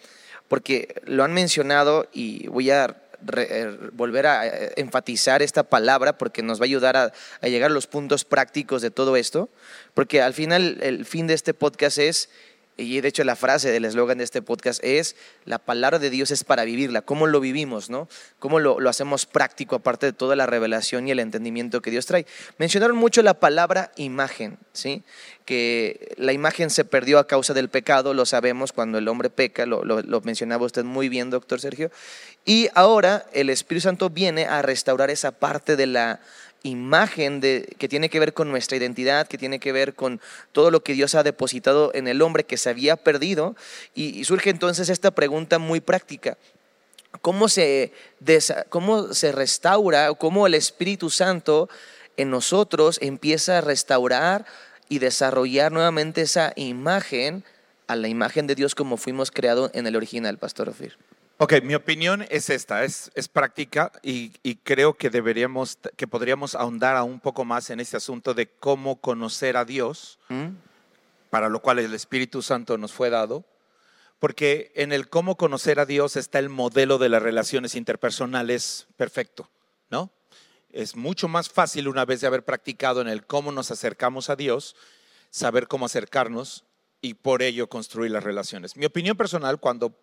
porque 0.49 1.01
lo 1.05 1.25
han 1.25 1.33
mencionado 1.33 2.09
y 2.13 2.49
voy 2.49 2.71
a 2.71 2.97
eh, 3.37 3.77
volver 3.93 4.27
a 4.27 4.47
eh, 4.47 4.73
enfatizar 4.77 5.43
esta 5.43 5.63
palabra 5.63 6.19
porque 6.19 6.43
nos 6.43 6.61
va 6.61 6.65
a 6.65 6.67
ayudar 6.67 6.97
a, 6.97 7.13
a, 7.41 7.49
llegar 7.49 7.71
a 7.71 7.75
los 7.75 7.87
puntos 7.87 8.25
prácticos 8.25 8.83
de 8.83 8.91
todo 8.91 9.17
esto, 9.17 9.49
porque 9.95 10.23
al 10.23 10.35
final 10.35 10.79
el 10.83 11.05
fin 11.05 11.27
de 11.27 11.35
este 11.35 11.55
podcast 11.55 11.99
es 11.99 12.29
y 12.77 13.01
de 13.01 13.09
hecho 13.09 13.25
la 13.25 13.37
frase 13.37 13.71
del 13.71 13.85
eslogan 13.85 14.19
de 14.19 14.25
este 14.25 14.43
podcast 14.43 14.83
es, 14.85 15.17
la 15.45 15.59
palabra 15.59 15.99
de 15.99 16.11
Dios 16.11 16.31
es 16.31 16.45
para 16.45 16.65
vivirla, 16.65 17.03
¿cómo 17.03 17.27
lo 17.27 17.41
vivimos? 17.41 17.89
¿no? 17.89 18.09
¿Cómo 18.39 18.61
lo, 18.61 18.81
lo, 18.81 18.91
hacemos 18.91 19.27
práctico 19.27 19.77
aparte 19.77 20.07
de 20.07 20.13
toda 20.13 20.37
la 20.37 20.47
revelación 20.47 21.09
y 21.09 21.11
el 21.11 21.21
entendimiento 21.21 21.81
que 21.81 21.91
Dios 21.91 22.07
trae? 22.07 22.27
Mencionaron 22.59 22.97
mucho 22.97 23.23
la 23.23 23.35
palabra 23.35 23.93
imagen, 23.97 24.59
¿sí? 24.73 25.03
que 25.47 26.15
la 26.19 26.33
imagen 26.33 26.71
se 26.71 26.85
perdió 26.85 27.19
a 27.19 27.27
causa 27.27 27.55
del 27.55 27.71
pecado, 27.71 28.13
lo 28.13 28.27
sabemos 28.27 28.73
cuando 28.73 28.99
el 28.99 29.09
hombre 29.09 29.31
peca, 29.31 29.65
lo, 29.65 29.85
lo 29.85 30.21
mencionaba 30.23 30.67
usted 30.67 30.85
muy 30.85 31.09
bien, 31.09 31.31
doctor 31.31 31.61
Sergio, 31.61 31.91
y 32.45 32.69
ahora 32.75 33.27
el 33.33 33.49
Espíritu 33.49 33.85
Santo 33.85 34.11
viene 34.11 34.47
a 34.47 34.61
restaurar 34.63 35.11
esa 35.11 35.33
parte 35.33 35.77
de 35.77 35.87
la 35.87 36.21
imagen 36.67 37.41
de, 37.41 37.75
que 37.79 37.89
tiene 37.89 38.09
que 38.11 38.21
ver 38.21 38.35
con 38.35 38.51
nuestra 38.51 38.77
identidad, 38.77 39.27
que 39.27 39.39
tiene 39.39 39.59
que 39.59 39.73
ver 39.73 39.95
con 39.95 40.21
todo 40.53 40.71
lo 40.71 40.83
que 40.83 40.93
Dios 40.93 41.15
ha 41.15 41.23
depositado 41.23 41.91
en 41.95 42.09
el 42.09 42.23
hombre 42.23 42.45
que 42.45 42.57
se 42.57 42.71
había 42.71 42.97
perdido. 42.97 43.57
Y, 43.95 44.25
surge 44.25 44.51
entonces 44.51 44.89
esta 44.89 45.11
pregunta 45.11 45.59
muy 45.59 45.81
práctica. 45.81 46.37
¿Cómo 47.23 47.49
se, 47.49 47.93
¿Cómo 48.69 49.15
se 49.15 49.33
restaura, 49.33 50.13
cómo 50.15 50.47
el 50.47 50.55
Espíritu 50.55 51.09
Santo 51.09 51.69
en 52.17 52.31
nosotros 52.31 52.99
empieza 53.01 53.59
a 53.59 53.61
restaurar 53.63 54.45
y 54.89 54.99
desarrollar 54.99 55.73
nuevamente 55.73 56.23
esa 56.23 56.53
imagen 56.57 57.45
a 57.87 57.97
la 57.97 58.09
imagen 58.09 58.47
de 58.47 58.55
Dios 58.55 58.75
como 58.75 58.97
fuimos 58.97 59.31
creados 59.31 59.71
en 59.75 59.87
el 59.87 59.97
original, 59.97 60.39
Pastor 60.39 60.69
Ofir? 60.69 60.97
Ok, 61.39 61.53
mi 61.63 61.75
opinión 61.75 62.25
es 62.31 62.49
esta, 62.49 62.85
es, 62.85 63.11
es 63.15 63.29
práctica 63.29 63.93
y, 64.03 64.31
creo 64.63 64.95
que 64.95 65.11
deberíamos, 65.11 65.79
que 65.95 66.09
podríamos 66.09 66.55
ahondar 66.55 67.03
un 67.03 67.21
poco 67.21 67.45
más 67.45 67.69
en 67.69 67.79
este 67.79 67.99
asunto 67.99 68.33
de 68.33 68.49
cómo 68.49 69.03
conocer 69.03 69.59
a 69.59 69.67
Dios, 69.67 70.19
¿Mm? 70.31 70.55
para 71.29 71.51
lo 71.51 71.61
cual 71.61 71.79
el 71.79 71.93
Espíritu 71.93 72.41
Santo 72.41 72.79
nos 72.79 72.95
fue 72.95 73.11
dado, 73.11 73.45
porque 74.19 74.73
en 74.77 74.93
el 74.93 75.11
cómo 75.11 75.37
conocer 75.37 75.79
a 75.79 75.85
Dios 75.85 76.17
está 76.17 76.39
el 76.39 76.49
modelo 76.49 76.97
de 76.97 77.11
las 77.11 77.23
relaciones 77.23 77.75
interpersonales 77.75 78.87
perfecto, 78.97 79.51
¿no? 79.91 80.11
Es 80.71 80.97
mucho 80.97 81.29
más 81.29 81.51
fácil 81.51 81.89
una 81.89 82.07
vez 82.07 82.23
de 82.23 82.29
haber 82.29 82.47
practicado 82.47 83.03
en 83.03 83.09
el 83.09 83.27
cómo 83.27 83.53
nos 83.53 83.71
acercamos 83.71 84.31
a 84.31 84.37
Dios, 84.37 84.75
saber 85.29 85.69
cómo 85.69 85.85
acercarnos 85.85 86.65
y 87.03 87.13
por 87.13 87.43
ello 87.43 87.69
construir 87.69 88.11
las 88.11 88.25
relaciones. 88.25 88.75
Mi 88.75 88.87
opinión 88.87 89.19
personal, 89.19 89.61
cuando 89.61 89.95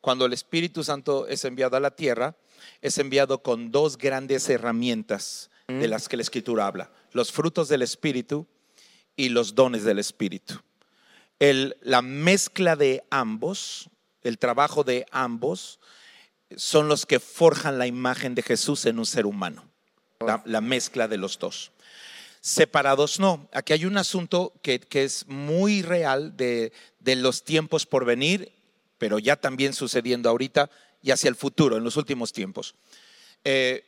cuando 0.00 0.26
el 0.26 0.32
Espíritu 0.32 0.84
Santo 0.84 1.26
es 1.26 1.44
enviado 1.44 1.76
a 1.76 1.80
la 1.80 1.90
tierra, 1.90 2.36
es 2.82 2.98
enviado 2.98 3.42
con 3.42 3.70
dos 3.70 3.98
grandes 3.98 4.48
herramientas 4.48 5.50
de 5.66 5.86
mm. 5.86 5.90
las 5.90 6.08
que 6.08 6.16
la 6.16 6.22
Escritura 6.22 6.66
habla, 6.66 6.90
los 7.12 7.32
frutos 7.32 7.68
del 7.68 7.82
Espíritu 7.82 8.46
y 9.16 9.28
los 9.28 9.54
dones 9.54 9.84
del 9.84 9.98
Espíritu. 9.98 10.54
la 11.38 12.02
mezcla 12.02 12.76
de 12.76 13.04
ambos, 13.10 13.90
el 14.22 14.38
trabajo 14.38 14.84
de 14.84 15.06
ambos, 15.10 15.80
son 16.56 16.88
los 16.88 17.04
que 17.04 17.20
forjan 17.20 17.78
la 17.78 17.86
imagen 17.86 18.34
de 18.34 18.42
Jesús 18.42 18.86
en 18.86 18.98
un 18.98 19.06
ser 19.06 19.26
humano, 19.26 19.68
la, 20.44 20.60
mezcla 20.60 21.08
de 21.08 21.18
los 21.18 21.38
dos. 21.38 21.72
Separados 22.40 23.20
no, 23.20 23.48
aquí 23.52 23.72
hay 23.72 23.84
un 23.84 23.98
asunto 23.98 24.54
que, 24.62 24.80
es 24.92 25.26
muy 25.26 25.82
real 25.82 26.36
de, 26.36 26.72
de 27.00 27.16
los 27.16 27.44
tiempos 27.44 27.84
por 27.84 28.04
venir 28.04 28.52
pero 28.98 29.18
ya 29.18 29.36
también 29.36 29.72
sucediendo 29.72 30.28
ahorita 30.28 30.70
y 31.02 31.12
hacia 31.12 31.28
el 31.28 31.36
futuro, 31.36 31.76
en 31.76 31.84
los 31.84 31.96
últimos 31.96 32.32
tiempos. 32.32 32.74
Eh, 33.44 33.84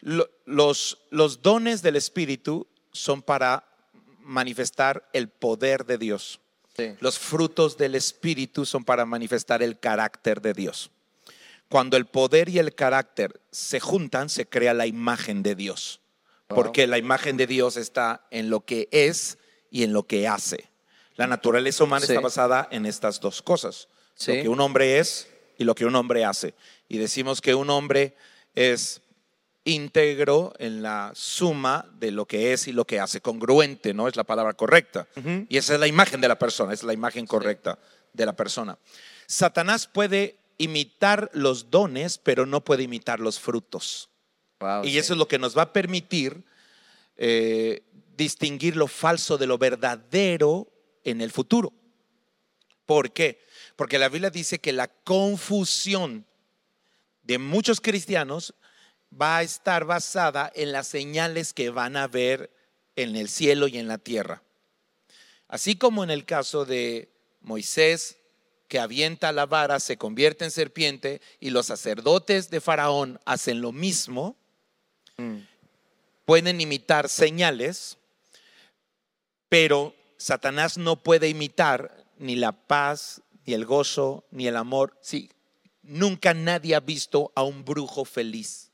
los, 0.00 0.98
los 1.10 1.42
dones 1.42 1.82
del 1.82 1.96
Espíritu 1.96 2.66
son 2.92 3.22
para 3.22 3.64
manifestar 4.20 5.08
el 5.12 5.28
poder 5.28 5.84
de 5.84 5.98
Dios. 5.98 6.40
Los 6.98 7.20
frutos 7.20 7.76
del 7.76 7.94
Espíritu 7.94 8.66
son 8.66 8.84
para 8.84 9.06
manifestar 9.06 9.62
el 9.62 9.78
carácter 9.78 10.40
de 10.40 10.54
Dios. 10.54 10.90
Cuando 11.68 11.96
el 11.96 12.06
poder 12.06 12.48
y 12.48 12.58
el 12.58 12.74
carácter 12.74 13.40
se 13.52 13.78
juntan, 13.78 14.28
se 14.28 14.46
crea 14.46 14.74
la 14.74 14.86
imagen 14.86 15.42
de 15.42 15.54
Dios. 15.54 16.00
Porque 16.48 16.86
la 16.86 16.98
imagen 16.98 17.36
de 17.36 17.46
Dios 17.46 17.76
está 17.76 18.26
en 18.30 18.50
lo 18.50 18.64
que 18.64 18.88
es 18.90 19.38
y 19.70 19.84
en 19.84 19.92
lo 19.92 20.06
que 20.06 20.26
hace. 20.26 20.68
La 21.16 21.26
naturaleza 21.26 21.84
humana 21.84 22.04
está 22.04 22.20
basada 22.20 22.68
en 22.70 22.86
estas 22.86 23.20
dos 23.20 23.40
cosas 23.40 23.88
lo 24.26 24.34
que 24.34 24.48
un 24.48 24.60
hombre 24.60 24.98
es 24.98 25.28
y 25.58 25.64
lo 25.64 25.74
que 25.74 25.84
un 25.84 25.94
hombre 25.96 26.24
hace. 26.24 26.54
Y 26.88 26.98
decimos 26.98 27.40
que 27.40 27.54
un 27.54 27.70
hombre 27.70 28.14
es 28.54 29.00
íntegro 29.64 30.52
en 30.58 30.82
la 30.82 31.12
suma 31.14 31.86
de 31.98 32.10
lo 32.10 32.26
que 32.26 32.52
es 32.52 32.68
y 32.68 32.72
lo 32.72 32.84
que 32.84 33.00
hace, 33.00 33.20
congruente, 33.20 33.94
¿no? 33.94 34.08
Es 34.08 34.16
la 34.16 34.24
palabra 34.24 34.52
correcta. 34.52 35.06
Y 35.48 35.56
esa 35.56 35.74
es 35.74 35.80
la 35.80 35.86
imagen 35.86 36.20
de 36.20 36.28
la 36.28 36.38
persona, 36.38 36.72
es 36.72 36.82
la 36.82 36.92
imagen 36.92 37.26
correcta 37.26 37.78
de 38.12 38.26
la 38.26 38.36
persona. 38.36 38.78
Satanás 39.26 39.86
puede 39.86 40.36
imitar 40.58 41.30
los 41.32 41.70
dones, 41.70 42.18
pero 42.18 42.46
no 42.46 42.62
puede 42.62 42.82
imitar 42.82 43.20
los 43.20 43.40
frutos. 43.40 44.10
y 44.84 44.98
eso 44.98 45.14
es 45.14 45.18
lo 45.18 45.28
que 45.28 45.38
nos 45.38 45.56
va 45.56 45.62
a 45.62 45.72
permitir 45.72 46.44
eh, 47.16 47.82
distinguir 48.16 48.76
lo 48.76 48.86
falso 48.86 49.36
de 49.38 49.46
lo 49.46 49.58
verdadero 49.58 50.68
en 51.04 51.20
el 51.20 51.30
futuro. 51.30 51.72
¿Por 52.86 53.12
qué? 53.12 53.43
Porque 53.76 53.98
la 53.98 54.08
Biblia 54.08 54.30
dice 54.30 54.58
que 54.58 54.72
la 54.72 54.88
confusión 54.88 56.26
de 57.22 57.38
muchos 57.38 57.80
cristianos 57.80 58.54
va 59.20 59.38
a 59.38 59.42
estar 59.42 59.84
basada 59.84 60.50
en 60.54 60.72
las 60.72 60.88
señales 60.88 61.52
que 61.52 61.70
van 61.70 61.96
a 61.96 62.06
ver 62.06 62.50
en 62.96 63.16
el 63.16 63.28
cielo 63.28 63.68
y 63.68 63.78
en 63.78 63.88
la 63.88 63.98
tierra. 63.98 64.42
Así 65.48 65.76
como 65.76 66.04
en 66.04 66.10
el 66.10 66.24
caso 66.24 66.64
de 66.64 67.08
Moisés, 67.40 68.18
que 68.68 68.78
avienta 68.78 69.32
la 69.32 69.46
vara, 69.46 69.78
se 69.78 69.96
convierte 69.96 70.44
en 70.44 70.50
serpiente, 70.50 71.20
y 71.38 71.50
los 71.50 71.66
sacerdotes 71.66 72.50
de 72.50 72.60
Faraón 72.60 73.20
hacen 73.24 73.60
lo 73.60 73.72
mismo, 73.72 74.36
mm. 75.16 75.38
pueden 76.24 76.60
imitar 76.60 77.08
señales, 77.08 77.98
pero 79.48 79.94
Satanás 80.16 80.78
no 80.78 81.02
puede 81.02 81.28
imitar 81.28 82.04
ni 82.18 82.36
la 82.36 82.52
paz, 82.52 83.20
ni 83.46 83.54
el 83.54 83.64
gozo, 83.64 84.24
ni 84.30 84.46
el 84.46 84.56
amor. 84.56 84.98
Sí, 85.00 85.30
nunca 85.82 86.34
nadie 86.34 86.74
ha 86.74 86.80
visto 86.80 87.32
a 87.34 87.42
un 87.42 87.64
brujo 87.64 88.04
feliz. 88.04 88.70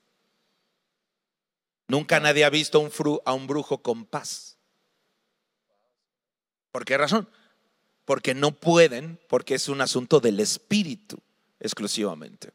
Nunca 1.89 2.21
nadie 2.21 2.45
ha 2.45 2.51
visto 2.51 2.79
a 3.25 3.33
un 3.33 3.47
brujo 3.47 3.79
con 3.79 4.05
paz. 4.05 4.57
¿Por 6.71 6.85
qué 6.85 6.97
razón? 6.97 7.29
Porque 8.05 8.33
no 8.33 8.53
pueden, 8.53 9.19
porque 9.29 9.57
es 9.57 9.69
un 9.69 9.81
asunto 9.81 10.21
del 10.21 10.39
espíritu 10.39 11.19
exclusivamente. 11.59 12.53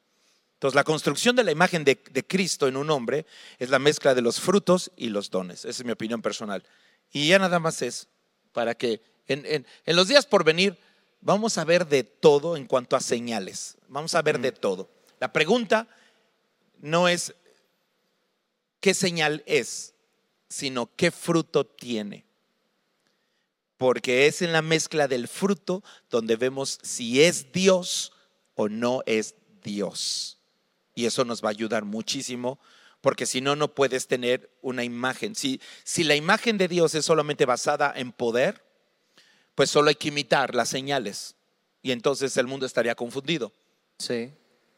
Entonces, 0.54 0.76
la 0.76 0.86
construcción 0.86 1.36
de 1.36 1.44
la 1.44 1.52
imagen 1.52 1.84
de, 1.84 1.98
Cristo 1.98 2.68
en 2.70 2.78
un 2.78 2.90
hombre 2.90 3.26
es 3.60 3.70
la 3.70 3.78
mezcla 3.78 4.16
de 4.16 4.22
los 4.22 4.40
frutos 4.40 4.92
y 4.96 5.10
los 5.10 5.30
dones. 5.30 5.60
Esa 5.66 5.82
es 5.82 5.86
mi 5.86 5.92
opinión 5.92 6.22
personal. 6.22 6.64
Y 7.12 7.28
ya 7.28 7.38
nada 7.38 7.60
más 7.60 7.82
es 7.82 8.08
para 8.54 8.74
que 8.74 9.02
en 9.28 9.66
los 9.86 10.08
días 10.08 10.26
por 10.26 10.46
venir 10.46 10.78
vamos 11.26 11.58
a 11.58 11.66
ver 11.66 11.88
de 11.88 12.04
todo 12.04 12.56
en 12.56 12.66
cuanto 12.66 12.96
a 12.96 13.02
señales. 13.02 13.78
Vamos 13.90 14.16
a 14.16 14.22
ver 14.22 14.40
de 14.40 14.54
todo. 14.54 14.90
La 15.20 15.34
pregunta 15.34 15.90
no 16.80 17.10
es 17.10 17.34
qué 18.80 18.94
señal 18.94 19.44
es, 19.48 19.96
sino 20.48 20.96
qué 20.96 21.12
fruto 21.12 21.66
tiene. 21.66 22.26
Porque 23.78 24.28
es 24.28 24.42
en 24.42 24.54
la 24.54 24.62
mezcla 24.62 25.08
del 25.08 25.28
fruto 25.28 25.84
donde 26.10 26.38
vemos 26.38 26.80
si 26.84 27.24
es 27.24 27.52
Dios 27.52 28.14
o 28.54 28.70
no 28.70 29.02
es 29.06 29.36
Dios. 29.64 30.40
Y 30.94 31.08
eso 31.08 31.26
nos 31.26 31.44
va 31.44 31.50
a 31.50 31.52
ayudar 31.52 31.84
muchísimo, 31.84 32.60
porque 33.02 33.26
si 33.26 33.42
no, 33.42 33.56
no 33.56 33.74
puedes 33.74 34.08
tener 34.08 34.56
una 34.62 34.84
imagen. 34.84 35.36
Si, 35.36 35.60
si 35.84 36.04
la 36.04 36.16
imagen 36.16 36.58
de 36.58 36.68
Dios 36.68 36.96
es 36.96 37.04
solamente 37.04 37.46
basada 37.46 37.92
en 37.96 38.12
poder, 38.14 38.65
pues 39.56 39.70
solo 39.70 39.90
hay 39.90 39.96
que 39.96 40.10
imitar 40.10 40.54
las 40.54 40.70
señales 40.70 41.36
y 41.82 41.92
entonces 41.92 42.36
el 42.38 42.48
mundo 42.48 42.66
estaría 42.66 42.96
confundido. 42.96 43.52
Sí. 43.98 44.32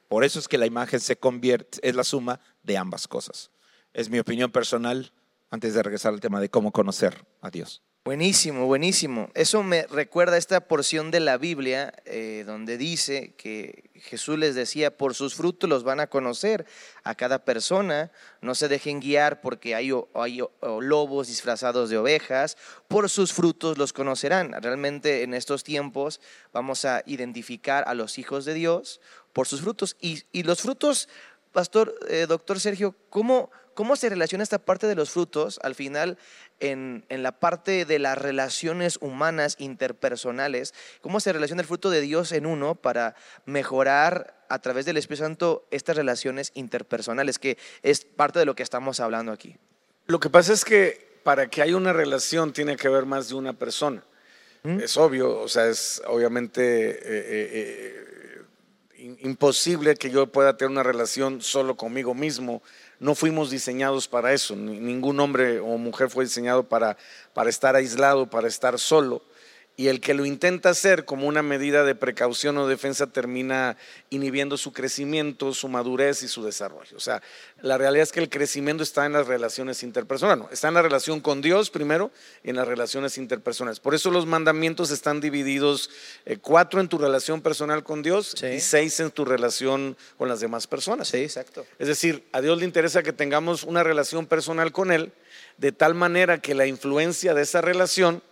Por 0.07 0.23
eso 0.23 0.39
es 0.39 0.47
que 0.47 0.57
la 0.57 0.65
imagen 0.65 0.99
se 0.99 1.17
convierte, 1.17 1.79
es 1.81 1.95
la 1.95 2.03
suma 2.03 2.39
de 2.63 2.77
ambas 2.77 3.07
cosas. 3.07 3.51
Es 3.93 4.09
mi 4.09 4.19
opinión 4.19 4.51
personal 4.51 5.11
antes 5.49 5.73
de 5.73 5.83
regresar 5.83 6.13
al 6.13 6.21
tema 6.21 6.39
de 6.39 6.49
cómo 6.49 6.71
conocer 6.71 7.25
a 7.41 7.49
Dios. 7.49 7.81
Buenísimo, 8.07 8.67
buenísimo. 8.67 9.29
Eso 9.33 9.63
me 9.63 9.85
recuerda 9.85 10.37
esta 10.37 10.61
porción 10.61 11.11
de 11.11 11.19
la 11.19 11.37
Biblia 11.37 11.93
eh, 12.05 12.45
donde 12.47 12.77
dice 12.77 13.33
que 13.35 13.89
Jesús 13.95 14.39
les 14.39 14.55
decía, 14.55 14.95
por 14.95 15.13
sus 15.13 15.35
frutos 15.35 15.69
los 15.69 15.83
van 15.83 15.99
a 15.99 16.07
conocer 16.07 16.65
a 17.03 17.15
cada 17.15 17.43
persona, 17.43 18.09
no 18.39 18.55
se 18.55 18.69
dejen 18.69 19.01
guiar 19.01 19.41
porque 19.41 19.75
hay, 19.75 19.91
hay 20.13 20.39
lobos 20.79 21.27
disfrazados 21.27 21.89
de 21.89 21.97
ovejas, 21.97 22.55
por 22.87 23.09
sus 23.09 23.33
frutos 23.33 23.77
los 23.77 23.91
conocerán. 23.91 24.53
Realmente 24.61 25.23
en 25.23 25.33
estos 25.33 25.65
tiempos 25.65 26.21
vamos 26.53 26.85
a 26.85 27.03
identificar 27.07 27.83
a 27.87 27.93
los 27.93 28.19
hijos 28.19 28.45
de 28.45 28.53
Dios 28.53 29.01
por 29.33 29.47
sus 29.47 29.59
frutos. 29.59 29.97
Y, 29.99 30.23
los 30.43 30.61
frutos, 30.61 31.09
pastor, 31.51 31.93
eh, 32.07 32.25
doctor 32.25 32.61
Sergio, 32.61 32.95
¿cómo, 33.09 33.51
¿Cómo 33.77 33.95
se 33.95 34.09
relaciona 34.09 34.43
esta 34.43 34.57
parte 34.57 34.87
de 34.87 34.95
los 34.95 35.11
frutos 35.11 35.59
al 35.61 35.75
final 35.75 36.17
en, 36.59 37.05
la 37.11 37.31
parte 37.33 37.85
de 37.85 37.99
las 37.99 38.17
relaciones 38.17 38.97
humanas 39.01 39.55
interpersonales? 39.59 40.73
¿Cómo 40.99 41.19
se 41.19 41.31
relaciona 41.31 41.61
el 41.61 41.67
fruto 41.67 41.91
de 41.91 42.01
Dios 42.01 42.31
en 42.31 42.47
uno 42.47 42.73
para 42.73 43.13
mejorar 43.45 44.43
a 44.49 44.57
través 44.63 44.87
del 44.87 44.97
Espíritu 44.97 45.25
Santo 45.25 45.67
estas 45.69 45.95
relaciones 45.95 46.53
interpersonales, 46.55 47.37
que 47.37 47.59
es 47.83 48.03
parte 48.03 48.39
de 48.39 48.45
lo 48.45 48.55
que 48.55 48.63
estamos 48.63 48.99
hablando 48.99 49.31
aquí? 49.31 49.57
Lo 50.07 50.19
que 50.19 50.31
pasa 50.31 50.53
es 50.53 50.65
que 50.65 51.19
para 51.21 51.47
que 51.47 51.61
haya 51.61 51.77
una 51.77 51.93
relación 51.93 52.53
tiene 52.53 52.77
que 52.77 52.87
haber 52.87 53.05
más 53.05 53.29
de 53.29 53.35
una 53.35 53.53
persona. 53.53 54.03
¿Mm? 54.63 54.79
Es 54.79 54.97
obvio, 54.97 55.39
o 55.39 55.47
sea, 55.47 55.67
es 55.67 56.01
obviamente 56.07 56.63
eh, 56.63 56.97
eh, 57.03 58.07
eh, 58.97 59.17
imposible 59.19 59.93
que 59.95 60.09
yo 60.09 60.25
pueda 60.25 60.57
tener 60.57 60.71
una 60.71 60.81
relación 60.81 61.41
solo 61.41 61.77
conmigo 61.77 62.15
mismo 62.15 62.63
no 62.99 63.15
fuimos 63.15 63.49
diseñados 63.49 64.07
para 64.07 64.33
eso. 64.33 64.55
Ningún 64.55 65.19
hombre 65.19 65.59
o 65.59 65.77
mujer 65.77 66.09
fue 66.09 66.25
diseñado 66.25 66.63
para, 66.63 66.97
para 67.33 67.49
estar 67.49 67.75
aislado, 67.75 68.29
para 68.29 68.47
estar 68.47 68.79
solo 68.79 69.21
y 69.79 69.89
el 69.89 70.01
que 70.01 70.15
lo 70.15 70.25
intenta 70.25 70.71
hacer 70.71 71.05
como 71.05 71.27
una 71.27 71.43
medida 71.43 71.83
de 71.83 71.93
precaución 71.93 72.57
o 72.57 72.67
defensa 72.67 73.05
termina 73.05 73.77
inhibiendo 74.09 74.57
su 74.57 74.73
crecimiento, 74.73 75.53
su 75.53 75.67
madurez 75.67 76.23
y 76.23 76.27
su 76.27 76.43
desarrollo. 76.43 76.97
O 76.97 76.99
sea, 76.99 77.21
la 77.61 77.77
realidad 77.77 78.01
es 78.01 78.11
que 78.11 78.19
el 78.19 78.29
crecimiento 78.29 78.81
está 78.81 79.05
en 79.05 79.13
las 79.13 79.27
relaciones 79.27 79.83
interpersonales, 79.83 80.47
está 80.49 80.69
en 80.69 80.73
la 80.73 80.81
relación 80.81 81.21
con 81.21 81.43
Dios 81.43 81.69
primero 81.69 82.09
y 82.43 82.49
en 82.49 82.55
las 82.55 82.67
relaciones 82.67 83.19
interpersonales. 83.19 83.79
Por 83.79 83.93
eso 83.93 84.09
los 84.09 84.25
mandamientos 84.25 84.89
están 84.89 85.21
divididos 85.21 85.91
eh, 86.25 86.37
cuatro 86.41 86.81
en 86.81 86.87
tu 86.87 86.97
relación 86.97 87.41
personal 87.41 87.83
con 87.83 88.01
Dios 88.01 88.35
y 88.43 88.59
seis 88.59 88.99
en 88.99 89.11
tu 89.11 89.25
relación 89.25 89.95
con 90.17 90.27
las 90.27 90.39
demás 90.39 90.65
personas. 90.65 91.09
Sí, 91.09 91.17
exacto. 91.17 91.67
Es 91.77 91.87
decir, 91.87 92.23
a 92.31 92.41
Dios 92.41 92.57
le 92.57 92.65
interesa 92.65 93.03
que 93.03 93.13
tengamos 93.13 93.63
una 93.63 93.83
relación 93.83 94.25
personal 94.25 94.71
con 94.71 94.91
Él 94.91 95.11
de 95.57 95.71
tal 95.71 95.93
manera 95.93 96.41
que 96.41 96.55
la 96.55 96.65
influencia 96.65 97.35
de 97.35 97.43
esa 97.43 97.61
relación 97.61 98.23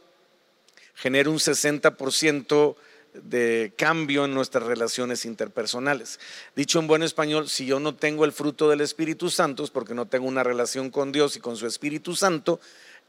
genera 0.95 1.29
un 1.29 1.37
60% 1.37 2.75
de 3.23 3.73
cambio 3.77 4.25
en 4.25 4.33
nuestras 4.33 4.63
relaciones 4.65 5.25
interpersonales. 5.25 6.19
Dicho 6.55 6.79
en 6.79 6.87
buen 6.87 7.03
español, 7.03 7.49
si 7.49 7.65
yo 7.65 7.79
no 7.79 7.95
tengo 7.95 8.25
el 8.25 8.31
fruto 8.31 8.69
del 8.69 8.81
Espíritu 8.81 9.29
Santo 9.29 9.63
es 9.63 9.69
porque 9.69 9.93
no 9.93 10.07
tengo 10.07 10.27
una 10.27 10.43
relación 10.43 10.89
con 10.89 11.11
Dios 11.11 11.35
y 11.35 11.39
con 11.39 11.55
su 11.57 11.67
Espíritu 11.67 12.15
Santo 12.15 12.59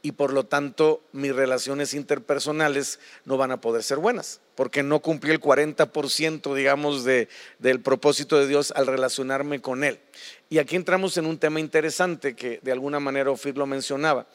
y 0.01 0.11
por 0.11 0.31
lo 0.31 0.45
tanto 0.45 1.01
mis 1.11 1.35
relaciones 1.35 1.93
interpersonales 1.93 2.99
no 3.25 3.37
van 3.37 3.51
a 3.51 3.61
poder 3.61 3.83
ser 3.83 3.97
buenas, 3.97 4.41
porque 4.55 4.83
no 4.83 4.99
cumplí 4.99 5.31
el 5.31 5.41
40% 5.41 6.53
digamos 6.53 7.03
de, 7.03 7.27
del 7.59 7.81
propósito 7.81 8.37
de 8.37 8.47
Dios 8.47 8.71
al 8.75 8.87
relacionarme 8.87 9.59
con 9.59 9.83
Él. 9.83 9.99
Y 10.49 10.59
aquí 10.59 10.75
entramos 10.75 11.17
en 11.17 11.25
un 11.25 11.39
tema 11.39 11.59
interesante 11.59 12.35
que 12.35 12.59
de 12.61 12.71
alguna 12.71 12.99
manera 12.99 13.31
Ofir 13.31 13.57
lo 13.57 13.65
mencionaba. 13.65 14.27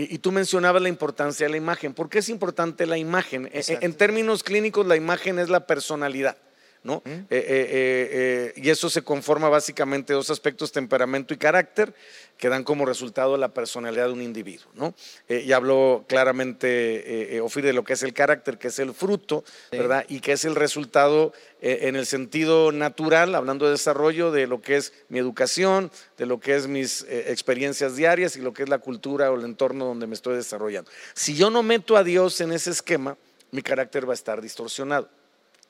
Y, 0.00 0.18
tú 0.18 0.30
mencionabas 0.30 0.80
la 0.80 0.88
importancia 0.88 1.46
de 1.46 1.50
la 1.50 1.56
imagen. 1.56 1.92
¿Por 1.92 2.08
qué 2.08 2.20
es 2.20 2.28
importante 2.28 2.86
la 2.86 2.98
imagen? 2.98 3.50
E, 3.52 3.64
e, 3.66 3.78
en 3.80 3.94
términos 3.94 4.44
clínicos, 4.44 4.86
la 4.86 4.94
imagen 4.94 5.40
es 5.40 5.48
la 5.48 5.66
personalidad. 5.66 6.36
¿No? 6.82 7.02
Eh, 7.06 7.24
eh, 7.30 7.30
eh, 7.30 8.52
y 8.56 8.70
eso 8.70 8.88
se 8.88 9.02
conforma 9.02 9.48
básicamente 9.48 10.12
de 10.12 10.16
dos 10.16 10.30
aspectos, 10.30 10.72
temperamento 10.72 11.34
y 11.34 11.36
carácter, 11.36 11.94
que 12.36 12.48
dan 12.48 12.62
como 12.62 12.86
resultado 12.86 13.36
la 13.36 13.48
personalidad 13.48 14.06
de 14.06 14.12
un 14.12 14.22
individuo. 14.22 14.70
¿no? 14.74 14.94
y 15.28 15.52
habló 15.52 16.04
claramente 16.08 17.40
Ofir 17.42 17.64
de 17.64 17.72
lo 17.72 17.84
que 17.84 17.94
es 17.94 18.02
el 18.02 18.12
carácter, 18.12 18.58
que 18.58 18.68
es 18.68 18.78
el 18.78 18.94
fruto, 18.94 19.44
¿verdad? 19.72 20.04
Y 20.08 20.20
que 20.20 20.32
es 20.32 20.44
el 20.44 20.54
resultado 20.54 21.32
en 21.60 21.96
el 21.96 22.06
sentido 22.06 22.70
natural, 22.70 23.34
hablando 23.34 23.64
de 23.64 23.72
desarrollo, 23.72 24.30
de 24.30 24.46
lo 24.46 24.60
que 24.60 24.76
es 24.76 24.92
mi 25.08 25.18
educación, 25.18 25.90
de 26.16 26.26
lo 26.26 26.38
que 26.38 26.54
es 26.54 26.68
mis 26.68 27.04
experiencias 27.08 27.96
diarias 27.96 28.36
y 28.36 28.40
lo 28.40 28.52
que 28.52 28.62
es 28.62 28.68
la 28.68 28.78
cultura 28.78 29.32
o 29.32 29.36
el 29.36 29.44
entorno 29.44 29.86
donde 29.86 30.06
me 30.06 30.14
estoy 30.14 30.36
desarrollando. 30.36 30.90
Si 31.14 31.34
yo 31.34 31.50
no 31.50 31.62
meto 31.64 31.96
a 31.96 32.04
Dios 32.04 32.40
en 32.40 32.52
ese 32.52 32.70
esquema, 32.70 33.16
mi 33.50 33.62
carácter 33.62 34.06
va 34.06 34.12
a 34.12 34.14
estar 34.14 34.40
distorsionado. 34.40 35.08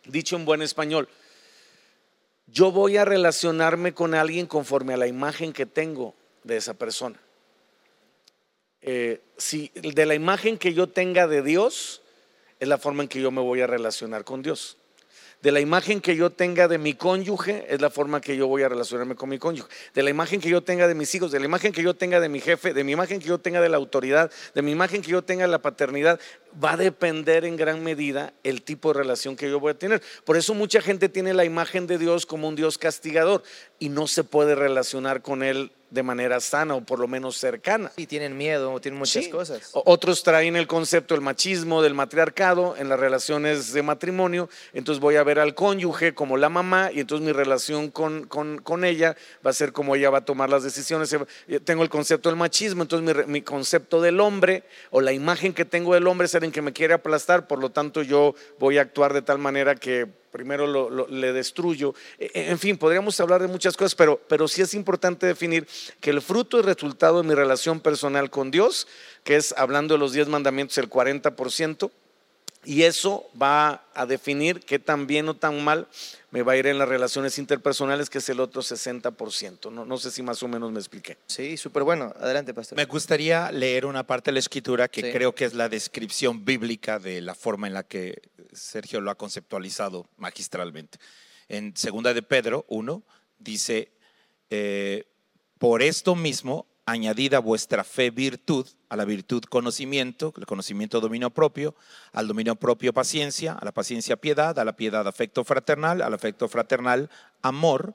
Dicho 0.04 0.36
en 0.36 0.44
buen 0.44 0.62
español, 0.62 1.08
yo 2.46 2.72
voy 2.72 2.96
a 2.96 3.04
relacionarme 3.04 3.92
con 3.92 4.14
alguien 4.14 4.46
conforme 4.46 4.94
a 4.94 4.96
la 4.96 5.06
imagen 5.06 5.52
que 5.52 5.66
tengo 5.66 6.14
de 6.44 6.56
esa 6.56 6.74
persona. 6.74 7.20
Eh, 8.80 9.20
si 9.37 9.70
de 9.74 10.06
la 10.06 10.14
imagen 10.14 10.56
que 10.56 10.72
yo 10.72 10.88
tenga 10.88 11.26
de 11.26 11.42
Dios 11.42 12.00
es 12.61 12.68
la 12.68 12.78
forma 12.78 13.02
en 13.02 13.08
que 13.08 13.20
yo 13.20 13.30
me 13.30 13.40
voy 13.40 13.61
a 13.61 13.66
relacionar 13.66 14.24
con 14.24 14.42
Dios 14.42 14.76
de 15.42 15.53
la 15.53 15.61
imagen 15.61 16.01
que 16.01 16.16
yo 16.16 16.31
tenga 16.31 16.66
de 16.66 16.79
mi 16.79 16.94
cónyuge, 16.94 17.66
es 17.68 17.81
la 17.81 17.90
forma 17.90 18.20
que 18.20 18.37
yo 18.37 18.48
voy 18.48 18.62
a 18.62 18.68
relacionarme 18.68 19.14
con 19.14 19.29
mi 19.29 19.38
cónyuge. 19.38 19.68
De 19.94 20.03
la 20.03 20.11
imagen 20.11 20.40
que 20.40 20.48
yo 20.48 20.62
tenga 20.62 20.88
de 20.88 20.94
mis 20.94 21.14
hijos, 21.14 21.31
de 21.31 21.38
la 21.38 21.44
imagen 21.44 21.72
que 21.72 21.83
yo 21.83 21.94
tenga 21.94 22.18
de 22.18 22.29
mi 22.29 22.40
jefe, 22.40 22.74
de 22.74 22.83
mi 22.83 22.92
imagen 22.92 23.20
que 23.20 23.29
yo 23.29 23.38
tenga 23.38 23.61
de 23.61 23.68
la 23.68 23.77
autoridad, 23.77 24.33
de 24.55 24.62
mi 24.62 24.72
imagen 24.72 25.01
que 25.01 25.11
yo 25.11 25.22
tenga 25.22 25.42
de 25.42 25.53
la 25.53 25.62
paternidad, 25.62 26.18
va 26.62 26.72
a 26.72 26.77
depender 26.77 27.44
en 27.44 27.57
gran 27.57 27.85
medida 27.85 28.33
el 28.42 28.62
tipo 28.62 28.92
de 28.92 28.98
relación 28.98 29.37
que 29.37 29.48
yo 29.48 29.61
voy 29.61 29.70
a 29.70 29.79
tener. 29.79 30.03
Por 30.24 30.37
eso 30.37 30.55
mucha 30.55 30.81
gente 30.81 31.09
tiene 31.09 31.35
la 31.35 31.44
imagen 31.44 31.87
de 31.87 31.98
Dios 31.98 32.27
como 32.27 32.48
un 32.48 32.57
Dios 32.57 32.77
castigador 32.77 33.42
y 33.79 33.90
no 33.90 34.07
se 34.09 34.24
puede 34.24 34.57
relacionar 34.57 35.22
con 35.22 35.42
Él 35.42 35.70
de 35.90 36.03
manera 36.03 36.40
sana 36.40 36.74
o 36.74 36.81
por 36.83 36.98
lo 36.98 37.09
menos 37.09 37.37
cercana. 37.37 37.90
Y 37.96 38.07
tienen 38.07 38.37
miedo, 38.37 38.79
tienen 38.81 38.98
muchas 38.98 39.29
cosas. 39.29 39.70
Otros 39.72 40.22
traen 40.22 40.57
el 40.57 40.66
concepto 40.66 41.14
del 41.14 41.22
machismo, 41.22 41.83
del 41.83 41.94
matriarcado 41.94 42.77
en 42.77 42.88
las 42.88 43.01
relaciones 43.01 43.72
de 43.72 43.83
matrimonio. 43.83 44.48
Entonces 44.72 45.01
voy 45.01 45.16
a 45.16 45.22
ver 45.22 45.38
al 45.38 45.55
cónyuge 45.55 46.14
como 46.14 46.37
la 46.37 46.48
mamá 46.48 46.90
y 46.92 47.01
entonces 47.01 47.27
mi 47.27 47.33
relación 47.33 47.90
con, 47.90 48.27
con, 48.27 48.85
ella 48.85 49.16
va 49.44 49.51
a 49.51 49.55
ser 49.55 49.72
como 49.72 49.96
ella 49.96 50.11
va 50.11 50.18
a 50.18 50.24
tomar 50.24 50.51
las 50.51 50.62
decisiones. 50.62 51.14
Tengo 51.64 51.83
el 51.83 51.88
concepto 51.88 52.29
del 52.29 52.37
machismo, 52.37 52.83
entonces 52.83 53.27
mi, 53.27 53.33
mi 53.33 53.42
concepto 53.42 54.01
del 54.01 54.20
hombre 54.20 54.64
o 54.90 55.01
la 55.01 55.12
imagen 55.12 55.53
que 55.53 55.64
tengo 55.64 55.94
del 55.94 56.07
hombre 56.07 56.27
es 56.27 56.35
el 56.35 56.44
en 56.44 56.53
que 56.53 56.62
me 56.62 56.72
quiere 56.72 56.94
aplastar, 56.94 57.46
por 57.46 57.59
lo 57.59 57.70
tanto 57.70 58.03
yo 58.03 58.35
voy 58.59 58.79
a 58.79 58.83
actuar 58.83 59.12
de 59.12 59.22
tal 59.22 59.38
manera 59.38 59.74
que 59.74 60.07
primero 60.38 60.68
lo, 60.68 61.09
le 61.09 61.33
destruyo. 61.33 61.94
E, 62.18 62.31
e, 62.33 62.51
en 62.51 62.59
fin, 62.59 62.79
podríamos 62.79 63.18
hablar 63.20 63.42
de 63.42 63.48
muchas 63.48 63.77
cosas, 63.77 63.94
pero, 63.94 64.20
pero 64.29 64.46
sí 64.46 64.62
es 64.62 64.72
importante 64.72 65.27
definir 65.27 65.66
que 66.01 66.11
el 66.11 66.22
fruto 66.22 66.59
y 66.59 66.62
resultado 66.62 67.20
de 67.20 67.29
mi 67.29 67.35
relación 67.35 67.81
personal 67.81 68.31
con 68.31 68.53
Dios, 68.53 68.87
que 69.24 69.35
es 69.37 69.53
hablando 69.59 69.94
de 69.94 69.98
los 69.98 70.12
diez 70.12 70.29
mandamientos, 70.29 70.79
el 70.79 70.88
40%, 70.88 71.90
y 72.64 72.83
eso 72.83 73.29
va 73.40 73.85
a 73.94 74.07
definir 74.07 74.61
qué 74.61 74.79
tan 74.79 75.07
bien 75.07 75.29
o 75.29 75.35
tan 75.35 75.62
mal 75.62 75.88
me 76.31 76.42
va 76.42 76.53
a 76.53 76.57
ir 76.57 76.66
en 76.66 76.79
las 76.79 76.88
relaciones 76.88 77.38
interpersonales, 77.38 78.11
que 78.11 78.18
es 78.18 78.29
el 78.29 78.40
otro 78.40 78.62
60%. 78.62 79.73
No, 79.73 79.85
no 79.85 79.99
sé 79.99 80.11
si 80.11 80.23
más 80.23 80.42
o 80.42 80.49
menos 80.49 80.71
me 80.71 80.79
expliqué. 80.79 81.16
Sí, 81.27 81.57
súper 81.57 81.83
bueno. 81.83 82.12
Adelante, 82.21 82.53
pastor. 82.53 82.77
Me 82.77 82.85
gustaría 82.85 83.51
leer 83.51 83.87
una 83.87 84.07
parte 84.07 84.31
de 84.31 84.35
la 84.35 84.40
escritura 84.40 84.88
que 84.88 85.11
creo 85.11 85.35
que 85.35 85.47
es 85.47 85.55
la 85.55 85.68
descripción 85.68 86.44
bíblica 86.44 86.99
de 86.99 87.21
la 87.23 87.35
forma 87.35 87.66
en 87.66 87.75
la 87.75 87.85
que 87.85 88.21
Sergio 88.53 89.01
lo 89.01 89.11
ha 89.11 89.14
conceptualizado 89.14 90.07
magistralmente. 90.16 90.99
En 91.49 91.75
segunda 91.77 92.12
de 92.12 92.23
Pedro 92.23 92.66
1 92.68 93.03
dice, 93.38 93.92
eh, 94.51 95.07
por 95.59 95.83
esto 95.83 96.14
mismo 96.14 96.67
añadida 96.88 97.38
vuestra 97.38 97.85
fe 97.85 98.11
virtud, 98.11 98.66
a 98.88 98.96
la 98.96 99.05
virtud 99.05 99.42
conocimiento, 99.42 100.33
el 100.38 100.46
conocimiento 100.46 101.01
dominio 101.01 101.29
propio, 101.29 101.74
al 102.12 102.27
dominio 102.27 102.57
propio 102.57 102.94
paciencia, 102.94 103.53
a 103.53 103.62
la 103.62 103.72
paciencia 103.72 104.16
piedad, 104.16 104.59
a 104.59 104.64
la 104.64 104.74
piedad 104.74 105.07
afecto 105.07 105.44
fraternal, 105.44 106.01
al 106.01 106.14
afecto 106.14 106.48
fraternal 106.48 107.11
amor, 107.42 107.94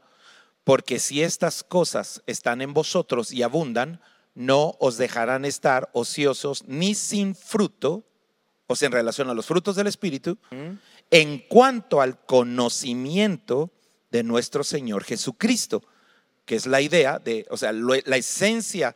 porque 0.64 1.00
si 1.00 1.24
estas 1.24 1.64
cosas 1.64 2.22
están 2.28 2.62
en 2.62 2.76
vosotros 2.76 3.32
y 3.32 3.42
abundan, 3.42 4.00
no 4.36 4.76
os 4.80 4.98
dejarán 4.98 5.44
estar 5.44 5.90
ociosos 5.94 6.64
ni 6.68 6.94
sin 6.94 7.34
fruto, 7.34 8.04
o 8.68 8.76
sea, 8.76 8.86
en 8.86 8.92
relación 8.92 9.28
a 9.28 9.34
los 9.34 9.48
frutos 9.48 9.76
del 9.76 9.88
Espíritu, 9.88 10.38
en 11.10 11.40
cuanto 11.50 12.00
al 12.00 12.24
conocimiento 12.26 13.72
de 14.12 14.22
nuestro 14.22 14.64
Señor 14.64 15.04
Jesucristo 15.04 15.84
que 16.46 16.56
es 16.56 16.66
la 16.66 16.82
idea 16.82 17.20
de, 17.20 17.46
o 17.50 17.58
sea, 17.58 17.72
la 17.72 18.18
esencia 18.18 18.96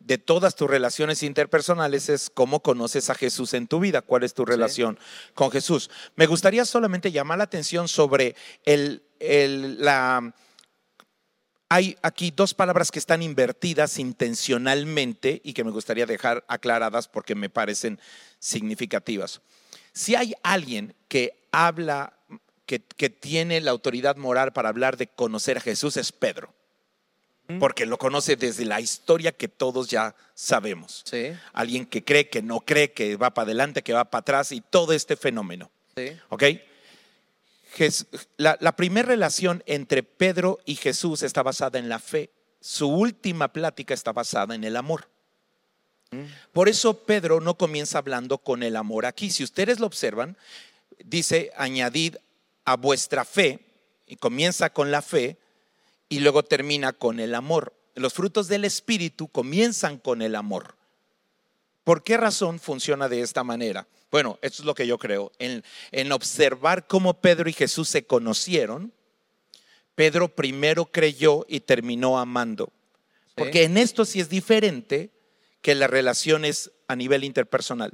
de 0.00 0.16
todas 0.16 0.56
tus 0.56 0.68
relaciones 0.68 1.22
interpersonales 1.22 2.08
es 2.08 2.30
cómo 2.30 2.62
conoces 2.62 3.10
a 3.10 3.14
Jesús 3.14 3.54
en 3.54 3.68
tu 3.68 3.80
vida, 3.80 4.00
cuál 4.00 4.24
es 4.24 4.34
tu 4.34 4.44
relación 4.44 4.98
con 5.34 5.50
Jesús. 5.50 5.90
Me 6.16 6.26
gustaría 6.26 6.64
solamente 6.64 7.12
llamar 7.12 7.38
la 7.38 7.44
atención 7.44 7.86
sobre 7.86 8.34
el, 8.64 9.02
la... 9.78 10.34
Hay 11.68 11.96
aquí 12.02 12.32
dos 12.34 12.52
palabras 12.54 12.90
que 12.90 12.98
están 12.98 13.22
invertidas 13.22 13.98
intencionalmente 13.98 15.40
y 15.44 15.52
que 15.52 15.62
me 15.62 15.70
gustaría 15.70 16.06
dejar 16.06 16.44
aclaradas 16.48 17.06
porque 17.06 17.36
me 17.36 17.48
parecen 17.48 18.00
significativas. 18.40 19.40
Si 19.92 20.16
hay 20.16 20.34
alguien 20.42 20.96
que 21.06 21.46
habla, 21.52 22.18
que, 22.66 22.80
que 22.82 23.10
tiene 23.10 23.60
la 23.60 23.70
autoridad 23.70 24.16
moral 24.16 24.52
para 24.52 24.70
hablar 24.70 24.96
de 24.96 25.06
conocer 25.06 25.58
a 25.58 25.60
Jesús, 25.60 25.96
es 25.96 26.10
Pedro 26.10 26.52
porque 27.58 27.86
lo 27.86 27.98
conoce 27.98 28.36
desde 28.36 28.64
la 28.64 28.80
historia 28.80 29.32
que 29.32 29.48
todos 29.48 29.88
ya 29.88 30.14
sabemos. 30.34 31.04
Alguien 31.52 31.86
que 31.86 32.04
cree, 32.04 32.28
que 32.28 32.42
no 32.42 32.60
cree, 32.60 32.92
que 32.92 33.16
va 33.16 33.30
para 33.30 33.44
adelante, 33.46 33.82
que 33.82 33.92
va 33.92 34.04
para 34.04 34.20
atrás 34.20 34.52
y 34.52 34.60
todo 34.60 34.92
este 34.92 35.16
fenómeno. 35.16 35.70
¿Ok? 36.28 36.44
La, 38.36 38.56
la 38.60 38.76
primera 38.76 39.08
relación 39.08 39.62
entre 39.66 40.02
Pedro 40.02 40.58
y 40.64 40.76
Jesús 40.76 41.22
está 41.22 41.42
basada 41.42 41.78
en 41.78 41.88
la 41.88 41.98
fe. 41.98 42.30
Su 42.60 42.88
última 42.88 43.52
plática 43.52 43.94
está 43.94 44.12
basada 44.12 44.54
en 44.54 44.64
el 44.64 44.76
amor. 44.76 45.08
Mm. 46.10 46.24
Por 46.52 46.68
eso 46.68 47.04
Pedro 47.04 47.40
no 47.40 47.56
comienza 47.56 47.98
hablando 47.98 48.38
con 48.38 48.62
el 48.62 48.76
amor 48.76 49.06
aquí. 49.06 49.30
Si 49.30 49.44
ustedes 49.44 49.78
lo 49.80 49.86
observan, 49.86 50.36
dice, 51.04 51.52
añadid 51.56 52.16
a 52.64 52.76
vuestra 52.76 53.24
fe, 53.24 53.60
y 54.10 54.16
comienza 54.16 54.70
con 54.70 54.90
la 54.90 55.02
fe, 55.02 55.38
y 56.10 56.20
luego 56.20 56.42
termina 56.42 56.92
con 56.92 57.20
el 57.20 57.34
amor. 57.34 57.72
Los 57.94 58.12
frutos 58.12 58.48
del 58.48 58.66
Espíritu 58.66 59.28
comienzan 59.28 59.96
con 59.96 60.20
el 60.20 60.34
amor. 60.34 60.76
¿Por 61.84 62.02
qué 62.02 62.18
razón 62.18 62.58
funciona 62.58 63.08
de 63.08 63.22
esta 63.22 63.42
manera? 63.44 63.86
Bueno, 64.10 64.38
esto 64.42 64.62
es 64.62 64.66
lo 64.66 64.74
que 64.74 64.86
yo 64.86 64.98
creo. 64.98 65.32
En, 65.38 65.64
en, 65.92 66.12
observar 66.12 66.86
cómo 66.86 67.20
Pedro 67.20 67.48
y 67.48 67.52
Jesús 67.52 67.88
se 67.88 68.04
conocieron, 68.04 68.92
Pedro 69.94 70.28
primero 70.34 70.86
creyó 70.86 71.46
y 71.48 71.60
terminó 71.60 72.18
amando. 72.18 72.72
Porque 73.36 73.62
en 73.62 73.78
esto 73.78 74.04
sí 74.04 74.20
es 74.20 74.28
diferente 74.28 75.10
que 75.62 75.76
las 75.76 75.88
relaciones 75.88 76.72
a 76.88 76.96
nivel 76.96 77.22
interpersonal. 77.22 77.92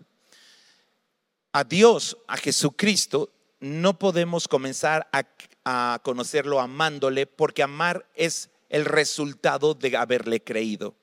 A 1.52 1.64
Dios, 1.64 2.16
a 2.26 2.38
Jesucristo, 2.38 3.30
no 3.60 3.98
podemos 3.98 4.48
comenzar 4.48 5.08
a, 5.12 5.98
conocerlo 6.02 6.60
amándole 6.60 7.26
porque 7.26 7.62
amar 7.62 8.06
es 8.14 8.50
el 8.68 8.84
resultado 8.84 9.74
de 9.74 9.96
haberle 9.96 10.40
creído. 10.40 10.94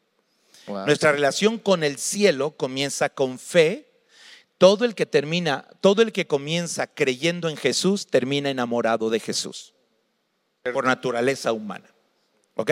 Nuestra 0.68 1.12
relación 1.12 1.58
con 1.58 1.84
el 1.84 1.98
cielo 1.98 2.52
comienza 2.52 3.10
con 3.10 3.38
fe. 3.40 3.90
Todo 4.58 4.86
el 4.86 4.96
que 4.96 5.06
termina, 5.06 5.68
todo 5.82 6.02
el 6.02 6.14
que 6.14 6.28
comienza 6.28 6.88
creyendo 6.88 7.50
en 7.50 7.58
Jesús 7.58 8.08
termina 8.08 8.50
enamorado 8.50 9.10
de 9.10 9.20
Jesús 9.20 9.74
por 10.72 10.86
naturaleza 10.86 11.52
humana. 11.52 11.90
¿Ok? 12.56 12.72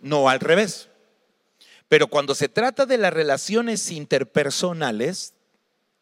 No 0.00 0.28
al 0.28 0.40
revés. 0.40 0.88
Pero 1.86 2.08
cuando 2.08 2.34
se 2.34 2.48
trata 2.48 2.86
de 2.86 2.98
las 2.98 3.12
relaciones 3.12 3.92
interpersonales, 3.92 5.34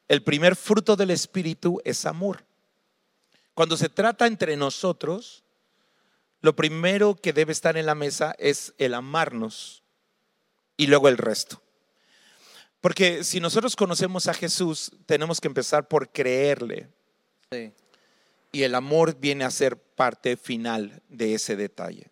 el 0.09 0.23
primer 0.23 0.57
fruto 0.57 0.97
del 0.97 1.11
Espíritu 1.11 1.81
es 1.85 2.07
amor. 2.07 2.45
Cuando 3.55 3.77
se 3.77 3.89
trata 3.89 4.27
entre 4.27 4.57
nosotros, 4.57 5.45
lo 6.41 6.57
primero 6.57 7.15
que 7.15 7.33
debe 7.33 7.53
estar 7.53 7.77
en 7.77 7.87
la 7.87 7.95
mesa 7.95 8.35
es 8.39 8.75
el 8.79 8.95
amarnos 8.95 9.83
y 10.77 10.87
luego 10.87 11.09
el 11.09 11.19
resto. 11.19 11.63
Porque 12.81 13.23
si 13.23 13.39
nosotros 13.39 13.77
conocemos 13.77 14.27
a 14.27 14.35
Jesús, 14.35 14.91
tenemos 15.07 15.41
que 15.41 15.47
empezar 15.47 15.87
por 15.87 16.11
creerle. 16.11 16.89
Y 18.51 18.63
el 18.65 18.75
amor 18.75 19.17
viene 19.21 19.45
a 19.45 19.51
ser 19.51 19.77
parte 19.77 20.37
final 20.37 21.01
de 21.09 21.35
ese 21.35 21.55
detalle. 21.55 22.11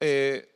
Eh, 0.00 0.48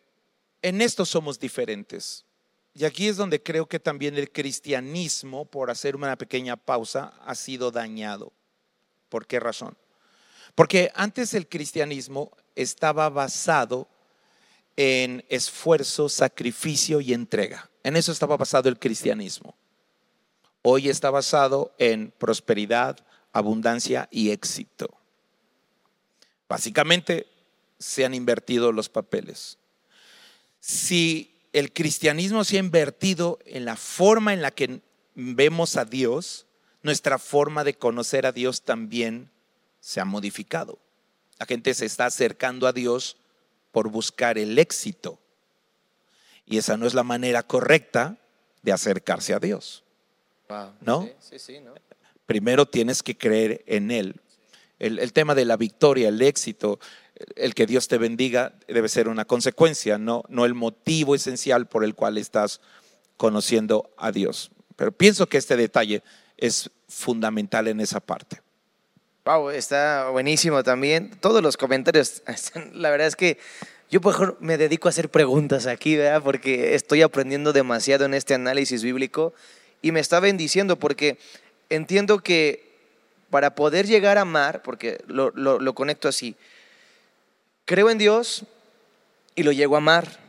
en 0.63 0.81
esto 0.81 1.05
somos 1.05 1.39
diferentes. 1.39 2.25
Y 2.73 2.87
aquí 2.87 3.07
es 3.09 3.19
donde 3.19 3.43
creo 3.43 3.67
que 3.67 3.79
también 3.79 4.17
el 4.17 4.33
cristianismo, 4.33 5.45
por 5.45 5.71
hacer 5.71 5.95
una 5.95 6.17
pequeña 6.17 6.57
pausa, 6.57 7.13
ha 7.25 7.35
sido 7.35 7.71
dañado. 7.71 8.33
¿Por 9.15 9.29
qué 9.29 9.39
razón? 9.39 9.77
Porque 10.57 10.91
antes 10.97 11.35
el 11.35 11.49
cristianismo 11.49 12.33
estaba 12.57 13.09
basado 13.09 13.87
en 14.77 15.25
esfuerzo, 15.29 16.09
sacrificio 16.09 17.01
y 17.01 17.13
entrega. 17.13 17.71
En 17.85 17.95
eso 17.95 18.11
estaba 18.11 18.37
basado 18.37 18.69
el 18.69 18.77
cristianismo. 18.77 19.55
Hoy 20.63 20.89
está 20.89 21.11
basado 21.11 21.73
en 21.79 22.11
prosperidad, 22.19 23.07
abundancia 23.33 24.09
y 24.11 24.31
éxito. 24.31 24.91
Básicamente 26.49 27.29
se 27.79 28.05
han 28.05 28.15
invertido 28.15 28.73
los 28.73 28.89
papeles 28.89 29.59
si 30.59 31.31
el 31.53 31.73
cristianismo 31.73 32.43
se 32.43 32.57
ha 32.57 32.59
invertido 32.59 33.39
en 33.47 33.65
la 33.65 33.77
forma 33.77 34.35
en 34.35 34.43
la 34.43 34.51
que 34.51 34.81
vemos 35.15 35.77
a 35.77 35.85
Dios, 35.85 36.47
nuestra 36.85 37.19
forma 37.19 37.65
de 37.65 37.75
conocer 37.75 38.27
a 38.27 38.33
Dios 38.33 38.63
también 38.63 39.31
se 39.81 40.01
ha 40.01 40.05
modificado. 40.05 40.79
La 41.39 41.47
gente 41.47 41.75
se 41.75 41.87
está 41.87 42.07
acercando 42.07 42.69
a 42.69 42.73
Dios 42.73 43.17
por 43.73 43.89
buscar 43.89 44.39
el 44.39 44.59
éxito. 44.59 45.19
Y 46.47 46.59
esa 46.59 46.77
no 46.77 46.87
es 46.87 46.95
la 46.95 47.03
manera 47.03 47.43
correcta 47.43 48.19
de 48.63 48.73
acercarse 48.73 49.35
a 49.35 49.41
Dios. 49.41 49.83
¿No? 50.81 51.09
Primero 52.27 52.67
tienes 52.67 53.03
que 53.03 53.17
creer 53.17 53.65
en 53.67 53.91
Él. 53.91 54.21
el, 54.79 55.13
tema 55.13 55.35
de 55.35 55.47
la 55.47 55.57
victoria, 55.57 56.09
el 56.09 56.21
éxito, 56.21 56.79
el 57.35 57.55
que 57.55 57.67
Dios 57.67 57.89
te 57.89 57.97
bendiga 57.97 58.55
debe 58.69 58.89
ser 58.89 59.09
una 59.09 59.25
consecuencia, 59.25 59.99
no, 59.99 60.23
no 60.29 60.45
el 60.45 60.55
motivo 60.55 61.15
esencial 61.15 61.67
por 61.67 61.83
el 61.83 61.95
cual 61.95 62.19
estás 62.19 62.61
conociendo 63.17 63.91
a 63.97 64.13
Dios. 64.13 64.51
Pero 64.77 64.93
pienso 64.93 65.29
que 65.29 65.39
este 65.39 65.57
detalle 65.57 66.03
es 66.37 66.71
fundamental 66.89 67.69
en 67.69 67.81
esa 67.81 68.01
parte. 68.01 68.41
Wow, 69.25 69.51
está 69.51 70.11
buenísimo 70.11 70.63
también. 70.63 71.11
Todos 71.21 71.43
los 71.43 71.57
comentarios, 71.57 72.23
la 72.73 72.91
verdad 72.91 73.07
es 73.07 73.17
que 73.17 73.39
yo 73.91 74.01
mejor 74.01 74.37
me 74.41 74.59
dedico 74.59 74.89
a 74.89 74.91
hacer 74.91 75.09
preguntas 75.09 75.67
aquí, 75.67 75.97
¿verdad? 75.97 76.23
Porque 76.23 76.75
estoy 76.75 77.03
aprendiendo 77.03 77.53
demasiado 77.53 78.05
en 78.05 78.15
este 78.15 78.35
análisis 78.35 78.83
bíblico 78.83 79.33
y 79.83 79.93
me 79.93 80.01
está 80.01 80.21
bendiciendo 80.21 80.79
porque 80.79 81.19
entiendo 81.71 82.19
que 82.19 82.75
para 83.31 83.55
poder 83.55 83.87
llegar 83.87 84.19
a 84.19 84.23
amar, 84.23 84.63
porque 84.63 85.03
lo, 85.07 85.31
lo 85.31 85.75
conecto 85.75 86.09
así, 86.09 86.37
Creo 87.65 87.89
en 87.89 87.97
Dios 87.97 88.45
y 89.35 89.43
lo 89.43 89.53
llego 89.53 89.77
a 89.77 89.79
amar 89.79 90.21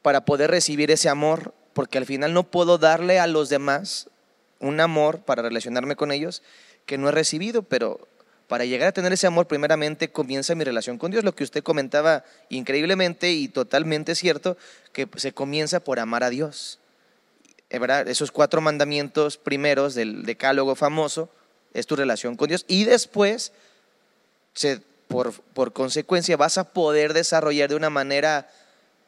para 0.00 0.24
poder 0.24 0.50
recibir 0.50 0.90
ese 0.90 1.10
amor, 1.10 1.52
porque 1.74 1.98
al 1.98 2.06
final 2.06 2.32
no 2.32 2.44
puedo 2.44 2.78
darle 2.78 3.18
a 3.18 3.26
los 3.26 3.50
demás 3.50 4.08
un 4.60 4.80
amor 4.80 5.20
para 5.20 5.42
relacionarme 5.42 5.96
con 5.96 6.12
ellos 6.12 6.42
que 6.86 6.98
no 6.98 7.08
he 7.08 7.12
recibido, 7.12 7.62
pero 7.62 8.06
para 8.48 8.64
llegar 8.64 8.88
a 8.88 8.92
tener 8.92 9.12
ese 9.12 9.26
amor, 9.26 9.46
primeramente 9.46 10.10
comienza 10.10 10.54
mi 10.54 10.64
relación 10.64 10.98
con 10.98 11.10
Dios, 11.10 11.24
lo 11.24 11.34
que 11.34 11.44
usted 11.44 11.62
comentaba 11.62 12.24
increíblemente 12.48 13.32
y 13.32 13.48
totalmente 13.48 14.14
cierto, 14.14 14.56
que 14.92 15.08
se 15.16 15.32
comienza 15.32 15.80
por 15.80 15.98
amar 15.98 16.22
a 16.22 16.30
Dios. 16.30 16.78
¿verdad? 17.70 18.08
Esos 18.08 18.30
cuatro 18.30 18.60
mandamientos 18.60 19.36
primeros 19.36 19.94
del 19.94 20.24
decálogo 20.24 20.76
famoso 20.76 21.28
es 21.74 21.86
tu 21.86 21.96
relación 21.96 22.36
con 22.36 22.48
Dios 22.48 22.64
y 22.68 22.84
después 22.84 23.52
se 24.54 24.80
por, 25.08 25.72
consecuencia 25.72 26.36
vas 26.36 26.58
a 26.58 26.72
poder 26.72 27.12
desarrollar 27.12 27.70
de 27.70 27.76
una 27.76 27.90
manera 27.90 28.50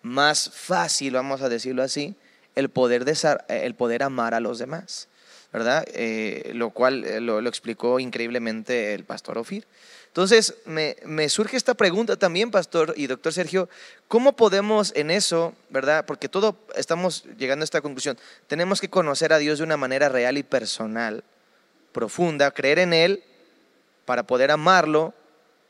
más 0.03 0.51
fácil, 0.51 1.15
vamos 1.15 1.43
a 1.43 1.49
decirlo 1.49 1.83
así, 1.83 2.15
el 2.55 2.69
poder, 2.69 3.05
el 3.49 3.75
poder 3.75 4.03
amar 4.03 4.35
a 4.35 4.41
los 4.41 4.59
demás, 4.59 5.09
¿verdad? 5.53 5.85
Eh, 5.95 6.53
lo 6.55 6.71
cual 6.71 7.05
eh, 7.05 7.21
lo, 7.21 7.47
explicó 7.47 8.01
increíblemente 8.01 8.95
el 8.95 9.05
pastor 9.05 9.39
Ofir. 9.39 9.67
Entonces, 10.09 10.55
me, 10.65 10.97
me, 11.05 11.29
surge 11.29 11.57
esta 11.57 11.75
pregunta 11.75 12.17
también, 12.17 12.51
pastor 12.51 12.95
y 12.97 13.07
doctor 13.07 13.33
Sergio, 13.33 13.69
¿cómo 14.09 14.35
podemos 14.35 14.93
en 14.97 15.11
eso, 15.11 15.55
verdad? 15.71 16.07
Porque 16.07 16.29
todo 16.29 16.57
estamos 16.75 17.25
llegando 17.39 17.63
a 17.63 17.65
esta 17.65 17.81
conclusión, 17.81 18.19
tenemos 18.47 18.81
que 18.81 18.91
conocer 18.91 19.33
a 19.33 19.39
Dios 19.39 19.59
de 19.59 19.65
una 19.65 19.77
manera 19.77 20.09
real 20.09 20.39
y 20.39 20.43
personal, 20.43 21.25
profunda, 21.93 22.51
creer 22.51 22.79
en 22.79 22.93
Él 22.93 23.23
para 24.05 24.27
poder 24.27 24.51
amarlo 24.51 25.15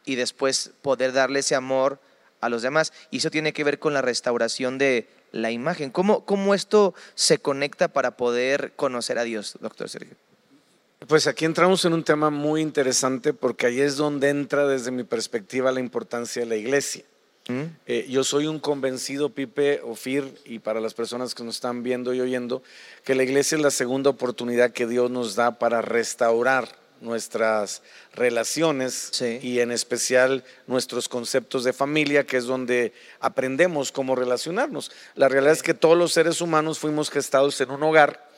y 0.04 0.14
después 0.14 0.70
poder 0.82 1.12
darle 1.12 1.40
ese 1.40 1.54
amor 1.54 2.00
a 2.40 2.48
los 2.48 2.62
demás. 2.62 2.92
Y 3.10 3.18
eso 3.18 3.30
tiene 3.30 3.52
que 3.52 3.64
ver 3.64 3.78
con 3.78 3.94
la 3.94 4.02
restauración 4.02 4.78
de 4.78 5.08
la 5.32 5.50
imagen. 5.50 5.90
¿Cómo, 5.90 6.24
cómo 6.24 6.54
esto 6.54 6.94
se 7.14 7.38
conecta 7.38 7.88
para 7.88 8.16
poder 8.16 8.72
conocer 8.76 9.18
a 9.18 9.24
Dios, 9.24 9.56
doctor 9.60 9.88
Sergio? 9.88 10.16
Pues 11.06 11.26
aquí 11.26 11.44
entramos 11.44 11.84
en 11.84 11.92
un 11.92 12.02
tema 12.02 12.30
muy 12.30 12.60
interesante 12.60 13.32
porque 13.32 13.66
ahí 13.66 13.80
es 13.80 13.96
donde 13.96 14.30
entra 14.30 14.66
desde 14.66 14.90
mi 14.90 15.04
perspectiva 15.04 15.70
la 15.70 15.80
importancia 15.80 16.42
de 16.42 16.46
la 16.46 16.56
iglesia. 16.56 17.04
¿Mm? 17.48 17.62
Eh, 17.86 18.06
yo 18.10 18.24
soy 18.24 18.46
un 18.46 18.58
convencido, 18.58 19.30
Pipe, 19.30 19.80
Ofir, 19.82 20.34
y 20.44 20.58
para 20.58 20.80
las 20.80 20.94
personas 20.94 21.34
que 21.34 21.44
nos 21.44 21.54
están 21.54 21.82
viendo 21.82 22.12
y 22.12 22.20
oyendo, 22.20 22.62
que 23.04 23.14
la 23.14 23.22
iglesia 23.22 23.56
es 23.56 23.62
la 23.62 23.70
segunda 23.70 24.10
oportunidad 24.10 24.72
que 24.72 24.86
Dios 24.86 25.10
nos 25.10 25.34
da 25.34 25.58
para 25.58 25.80
restaurar 25.80 26.68
nuestras 27.00 27.82
relaciones 28.14 29.20
y 29.42 29.60
en 29.60 29.70
especial 29.70 30.44
nuestros 30.66 31.08
conceptos 31.08 31.64
de 31.64 31.72
familia, 31.72 32.24
que 32.24 32.36
es 32.36 32.44
donde 32.44 32.92
aprendemos 33.20 33.92
cómo 33.92 34.14
relacionarnos. 34.14 34.90
La 35.14 35.28
realidad 35.28 35.54
es 35.54 35.62
que 35.62 35.74
todos 35.74 35.96
los 35.96 36.12
seres 36.12 36.40
humanos 36.40 36.78
fuimos 36.78 37.10
gestados 37.10 37.60
en 37.60 37.70
un 37.70 37.82
hogar 37.82 38.28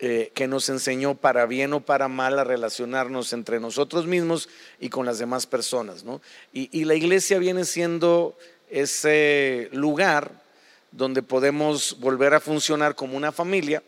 eh, 0.00 0.32
que 0.34 0.48
nos 0.48 0.68
enseñó 0.68 1.14
para 1.14 1.46
bien 1.46 1.72
o 1.72 1.80
para 1.80 2.08
mal 2.08 2.38
a 2.38 2.44
relacionarnos 2.44 3.32
entre 3.32 3.60
nosotros 3.60 4.06
mismos 4.06 4.48
y 4.80 4.88
con 4.88 5.06
las 5.06 5.18
demás 5.18 5.46
personas. 5.46 6.04
y 6.52 6.84
la 6.84 6.94
iglesia 6.94 7.38
viene 7.38 7.64
siendo 7.64 8.36
ese 8.70 9.68
lugar 9.72 10.42
donde 10.90 11.22
podemos 11.22 11.98
volver 12.00 12.34
a 12.34 12.40
funcionar 12.40 12.94
como 12.94 13.16
una 13.16 13.32
familia, 13.32 13.82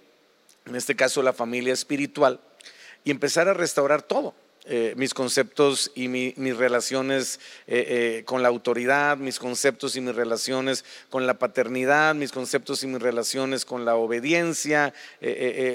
en 0.65 0.75
este 0.75 0.97
caso 0.97 1.23
la 1.23 1.33
familia 1.33 1.73
espiritual 1.73 2.41
y 3.07 3.12
empezar 3.12 3.49
a 3.49 3.55
restaurar 3.55 4.03
todo. 4.03 4.35
Eh, 4.69 4.95
mis 4.97 5.14
conceptos 5.14 5.92
y 5.95 6.09
mis 6.09 6.57
relaciones 6.57 7.38
eh, 7.69 8.19
eh, 8.19 8.25
con 8.25 8.42
la 8.42 8.49
autoridad, 8.49 9.16
mis 9.16 9.38
conceptos 9.38 9.95
y 9.95 10.01
mis 10.01 10.16
relaciones 10.16 10.85
con 11.09 11.25
la 11.25 11.35
paternidad, 11.35 12.16
mis 12.16 12.33
conceptos 12.33 12.83
y 12.83 12.88
mis 12.88 13.01
relaciones 13.01 13.64
con 13.64 13.85
la 13.85 13.95
obediencia, 13.95 14.92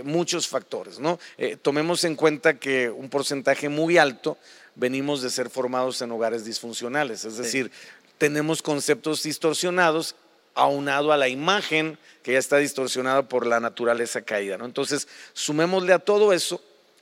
muchos 0.04 0.50
factores. 0.50 1.00
¿no? 1.00 1.20
tomemos 1.62 2.04
en 2.04 2.17
cuenta 2.17 2.60
que 2.60 2.89
un 2.89 3.10
porcentaje 3.10 3.70
muy 3.70 3.98
alto 3.98 4.38
venimos 4.76 5.22
de 5.22 5.30
ser 5.30 5.50
formados 5.50 6.02
en 6.02 6.12
hogares 6.12 6.44
disfuncionales, 6.44 7.24
es 7.24 7.38
decir, 7.38 7.72
tenemos 8.17 8.62
conceptos 8.62 9.24
distorsionados 9.24 10.15
aunado 10.54 11.13
a 11.13 11.17
la 11.17 11.30
imagen 11.30 11.98
que 12.24 12.34
ya 12.34 12.39
está 12.39 12.58
distorsionada 12.58 13.30
por 13.30 13.48
la 13.48 13.62
naturaleza 13.62 14.22
caída. 14.22 14.58
¿no? 14.58 14.65
Entonces, 14.65 15.08
sumémosle 15.32 15.94
a 15.94 16.00
todo 16.00 16.34
eso 16.34 16.62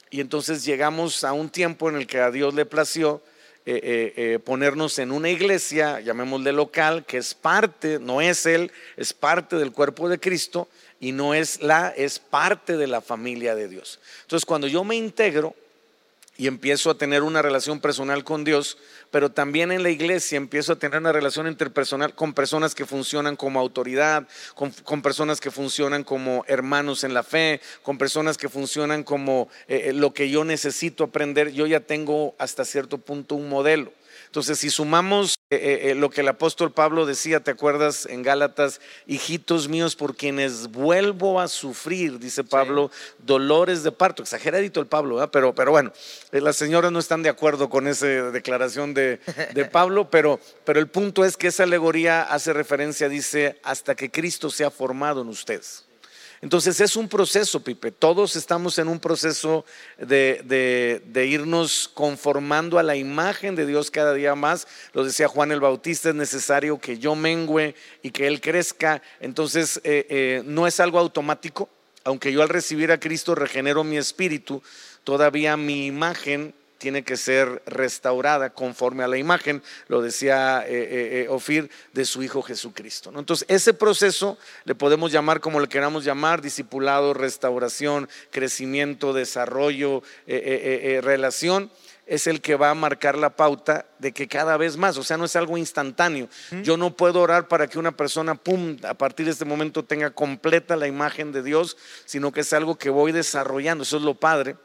y 0.10 0.22
entonces 0.22 0.66
llegamos 0.66 1.24
a 1.24 1.34
un 1.34 1.50
tiempo 1.50 1.90
en 1.90 1.96
el 1.96 2.08
que 2.08 2.20
a 2.20 2.32
Dios 2.32 2.54
le 2.54 2.66
plació 2.66 3.22
ponernos 4.46 4.98
en 4.98 5.12
una 5.12 5.30
iglesia, 5.30 6.00
llamémosle 6.00 6.52
local, 6.54 7.06
que 7.06 7.18
es 7.18 7.36
parte, 7.36 8.00
no 8.00 8.20
es 8.20 8.48
Él, 8.48 8.72
es 8.98 9.14
parte 9.14 9.58
del 9.58 9.72
cuerpo 9.72 10.10
de 10.10 10.20
Cristo 10.20 10.68
y 11.00 11.12
no 11.12 11.36
es 11.36 11.62
la, 11.62 11.90
es 11.90 12.18
parte 12.18 12.78
de 12.78 12.88
la 12.88 13.02
familia 13.02 13.54
de 13.54 13.68
Dios. 13.68 14.00
Entonces, 14.24 14.46
cuando 14.46 14.66
yo 14.66 14.84
me 14.84 14.96
integro 14.96 15.56
y 16.40 16.48
empiezo 16.48 16.90
a 16.90 16.98
tener 16.98 17.22
una 17.22 17.42
relación 17.42 17.82
personal 17.82 18.24
con 18.24 18.46
Dios, 18.46 18.78
pero 19.12 19.30
también 19.30 19.74
en 19.74 19.84
la 19.84 19.90
iglesia 19.90 20.38
empiezo 20.38 20.72
a 20.72 20.78
tener 20.78 20.98
una 20.98 21.12
relación 21.12 21.48
interpersonal 21.48 22.16
con 22.16 22.34
personas 22.34 22.74
que 22.74 22.86
funcionan 22.86 23.36
como 23.36 23.60
autoridad, 23.60 24.26
con, 24.56 25.02
personas 25.02 25.42
que 25.42 25.52
funcionan 25.52 26.06
como 26.06 26.46
hermanos 26.48 27.04
en 27.04 27.14
la 27.14 27.24
fe, 27.24 27.60
con 27.84 27.98
personas 27.98 28.38
que 28.38 28.48
funcionan 28.48 29.04
como 29.04 29.50
eh, 29.68 29.88
eh, 29.88 29.94
lo 29.94 30.14
que 30.14 30.30
yo 30.30 30.46
necesito 30.46 31.04
aprender, 31.04 31.52
yo 31.52 31.68
ya 31.68 31.82
tengo 31.82 32.36
hasta 32.40 32.64
cierto 32.64 33.00
punto 33.00 33.36
un 33.36 33.50
modelo. 33.50 33.92
Entonces, 34.30 34.60
si 34.60 34.70
sumamos 34.70 35.40
eh, 35.50 35.56
eh, 35.56 35.90
eh, 35.90 35.96
lo 35.96 36.12
que 36.12 36.22
el 36.22 36.28
apóstol 36.28 36.72
Pablo 36.72 37.08
decía, 37.08 37.40
¿te 37.40 37.50
acuerdas 37.50 38.06
en 38.06 38.22
Gálatas? 38.22 38.80
Hijitos 39.08 39.68
míos, 39.68 39.96
por 39.96 40.16
quienes 40.16 40.68
vuelvo 40.68 41.42
a 41.42 41.48
sufrir, 41.48 42.20
dice 42.20 42.44
Pablo, 42.44 42.92
dolores 43.18 43.82
de 43.82 43.92
parto. 43.92 44.22
Exageradito 44.22 44.80
el 44.82 44.86
Pablo, 44.86 45.32
pero, 45.32 45.56
pero 45.56 45.72
bueno, 45.72 45.92
las 46.32 46.58
señoras 46.58 46.92
no 46.92 47.00
están 47.00 47.24
de 47.24 47.30
acuerdo 47.30 47.72
con 47.72 47.88
esa 47.88 48.06
declaración 48.06 48.94
de, 48.94 49.20
de 49.56 49.66
Pablo, 49.72 50.12
pero, 50.12 50.40
pero 50.64 50.80
el 50.80 50.90
punto 50.90 51.26
es 51.26 51.36
que 51.36 51.48
esa 51.48 51.64
alegoría 51.64 52.22
hace 52.22 52.54
referencia, 52.54 53.10
dice, 53.10 53.60
hasta 53.64 53.96
que 53.96 54.12
Cristo 54.12 54.52
sea 54.52 54.70
formado 54.70 55.24
en 55.24 55.30
ustedes. 55.30 55.89
Entonces 56.42 56.80
es 56.80 56.96
un 56.96 57.10
proceso, 57.10 57.62
Pipe. 57.62 57.92
Todos 57.92 58.36
estamos 58.36 58.80
en 58.80 58.88
un 58.88 59.00
proceso 59.00 59.66
de, 59.98 61.02
irnos 61.30 61.90
conformando 61.94 62.80
a 62.80 62.84
la 62.84 62.96
imagen 62.96 63.56
de 63.56 63.66
Dios 63.66 63.92
cada 63.92 64.14
día 64.14 64.36
más. 64.36 64.68
Lo 64.94 65.04
decía 65.04 65.28
Juan 65.28 65.52
el 65.52 65.60
Bautista, 65.60 66.10
es 66.10 66.16
necesario 66.16 66.80
que 66.80 66.98
yo 66.98 67.16
mengüe 67.16 67.76
y 68.02 68.12
que 68.12 68.28
Él 68.28 68.40
crezca. 68.40 69.02
Entonces 69.20 69.82
eh, 69.84 70.06
eh, 70.10 70.42
no 70.46 70.66
es 70.66 70.80
algo 70.80 71.00
automático. 71.00 71.70
Aunque 72.06 72.32
yo 72.32 72.42
al 72.42 72.50
recibir 72.50 72.92
a 72.94 73.00
Cristo 73.00 73.36
regenero 73.36 73.84
mi 73.84 73.98
espíritu, 73.98 74.64
todavía 75.04 75.58
mi 75.58 75.88
imagen 75.88 76.54
tiene 76.80 77.04
que 77.04 77.18
ser 77.18 77.62
restaurada 77.68 78.50
conforme 78.52 79.04
a 79.04 79.08
la 79.08 79.18
imagen, 79.18 79.62
lo 79.88 80.02
decía 80.02 80.64
eh, 80.66 80.72
eh, 80.72 81.22
eh, 81.24 81.28
Ofir, 81.30 81.70
de 81.94 82.06
su 82.06 82.24
Hijo 82.24 82.42
Jesucristo. 82.42 83.12
Entonces, 83.16 83.46
ese 83.50 83.74
proceso 83.74 84.38
le 84.64 84.74
podemos 84.74 85.12
llamar 85.12 85.42
como 85.42 85.60
le 85.60 85.68
queramos 85.68 86.06
llamar, 86.06 86.42
discipulado, 86.42 87.14
restauración, 87.14 88.10
crecimiento, 88.32 89.14
desarrollo, 89.14 90.02
relación 90.26 91.70
es 92.08 92.26
el 92.26 92.42
que 92.42 92.56
va 92.56 92.72
a 92.72 92.76
marcar 92.76 93.18
la 93.18 93.36
pauta 93.36 93.86
de 94.00 94.14
que 94.14 94.28
cada 94.28 94.58
vez 94.58 94.78
más, 94.78 94.98
o 94.98 95.04
sea, 95.04 95.18
no 95.18 95.26
es 95.26 95.36
algo 95.36 95.58
instantáneo. 95.58 96.28
Yo 96.64 96.76
no 96.76 96.96
puedo 96.96 97.22
orar 97.22 97.48
para 97.48 97.68
que 97.68 97.78
una 97.78 97.92
persona, 97.92 98.34
pum, 98.34 98.78
a 98.84 98.96
partir 98.96 99.28
de 99.28 99.34
este 99.34 99.46
momento 99.46 99.86
tenga 99.86 100.10
completa 100.10 100.76
la 100.76 100.88
imagen 100.88 101.32
de 101.32 101.44
Dios, 101.44 101.78
sino 102.06 102.32
que 102.32 102.40
es 102.40 102.52
algo 102.52 102.78
que 102.78 102.90
voy 102.90 103.12
desarrollando. 103.12 103.84
Eso 103.84 103.98
es 103.98 104.04
lo 104.04 104.16
padre 104.16 104.56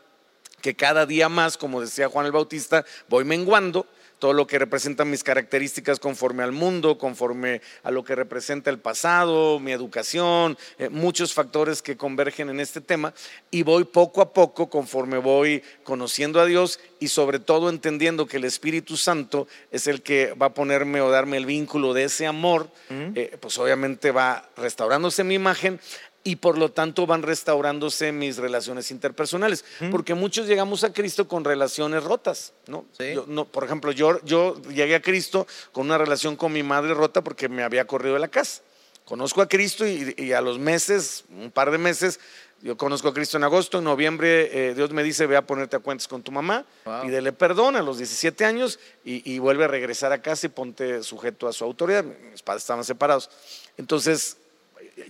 que 0.65 0.75
cada 0.75 1.05
día 1.05 1.29
más, 1.29 1.59
como 1.59 1.83
decía 1.83 2.09
Juan 2.09 2.25
el 2.25 2.33
Bautista, 2.33 2.87
voy 3.11 3.27
menguando 3.27 3.87
todo 4.19 4.33
lo 4.33 4.47
que 4.47 4.59
representa 4.59 5.05
mis 5.05 5.23
características 5.23 6.01
conforme 6.01 6.43
al 6.43 6.53
mundo, 6.53 6.97
conforme 6.97 7.61
a 7.83 7.91
lo 7.91 8.03
que 8.03 8.15
representa 8.15 8.71
el 8.71 8.79
pasado, 8.79 9.61
mi 9.61 9.73
educación, 9.73 10.57
eh, 10.79 10.89
muchos 10.89 11.35
factores 11.35 11.83
que 11.83 11.99
convergen 11.99 12.49
en 12.49 12.61
este 12.61 12.81
tema 12.81 13.13
y 13.51 13.63
voy 13.63 13.85
poco 13.85 14.23
a 14.23 14.33
poco 14.33 14.71
conforme 14.71 15.19
voy 15.19 15.63
conociendo 15.83 16.41
a 16.41 16.47
Dios 16.47 16.81
y 16.99 17.09
sobre 17.09 17.41
todo 17.41 17.69
entendiendo 17.69 18.25
que 18.25 18.39
el 18.39 18.45
Espíritu 18.45 18.97
Santo 18.97 19.47
es 19.71 19.87
el 19.87 20.01
que 20.01 20.33
va 20.33 20.47
a 20.47 20.55
ponerme 20.55 21.03
o 21.03 21.11
darme 21.11 21.37
el 21.37 21.45
vínculo 21.45 21.93
de 21.93 22.05
ese 22.05 22.27
amor, 22.27 22.71
eh, 22.89 23.37
pues 23.39 23.59
obviamente 23.59 24.13
va 24.13 24.49
restaurándose 24.57 25.25
mi 25.25 25.35
imagen 25.35 25.79
y 26.25 26.37
por 26.37 26.57
lo 26.57 26.71
tanto 26.71 27.07
van 27.07 27.23
restaurándose 27.23 28.11
mis 28.11 28.39
relaciones 28.39 28.91
interpersonales, 28.91 29.65
porque 29.91 30.15
muchos 30.15 30.47
llegamos 30.47 30.83
a 30.83 30.93
Cristo 30.93 31.29
con 31.29 31.45
relaciones 31.45 32.03
rotas, 32.03 32.55
¿no? 32.67 32.87
no 33.27 33.45
por 33.45 33.65
ejemplo, 33.65 33.93
yo, 33.93 34.19
yo 34.25 34.61
llegué 34.63 34.95
a 34.95 35.03
Cristo 35.03 35.47
con 35.71 35.85
una 35.85 35.99
relación 35.99 36.37
con 36.37 36.53
mi 36.53 36.63
madre 36.63 36.95
rota 36.95 37.23
porque 37.23 37.51
me 37.51 37.63
había 37.63 37.87
corrido 37.87 38.15
de 38.15 38.21
la 38.21 38.29
casa. 38.29 38.63
Conozco 39.05 39.43
a 39.43 39.49
Cristo 39.49 39.87
y, 39.87 40.33
a 40.33 40.41
los 40.41 40.59
meses, 40.59 41.25
un 41.29 41.51
par 41.51 41.71
de 41.71 41.77
meses, 41.77 42.21
yo 42.63 42.79
conozco 42.79 43.09
a 43.09 43.13
Cristo 43.13 43.37
en 43.37 43.45
agosto, 43.45 43.77
en 43.77 43.85
noviembre 43.85 44.71
eh, 44.71 44.75
Dios 44.75 44.93
me 44.93 45.03
dice, 45.03 45.27
ve 45.27 45.37
a 45.37 45.47
ponerte 45.47 45.77
a 45.77 45.81
cuentas 45.81 46.09
con 46.09 46.23
tu 46.23 46.33
mamá, 46.33 46.65
y 46.87 47.07
pídele 47.09 47.35
perdón 47.35 47.77
a 47.77 47.83
los 47.83 47.99
17 47.99 48.47
años 48.47 48.79
y, 49.05 49.31
y, 49.31 49.39
vuelve 49.41 49.65
a 49.65 49.69
regresar 49.69 50.13
a 50.13 50.23
casa 50.23 50.47
y 50.47 50.49
ponte 50.49 51.03
sujeto 51.03 51.47
a 51.47 51.53
su 51.53 51.65
autoridad. 51.65 52.03
Mis 52.03 52.41
padres 52.41 52.63
estaban 52.63 52.83
separados. 52.83 53.29
Entonces, 53.77 54.39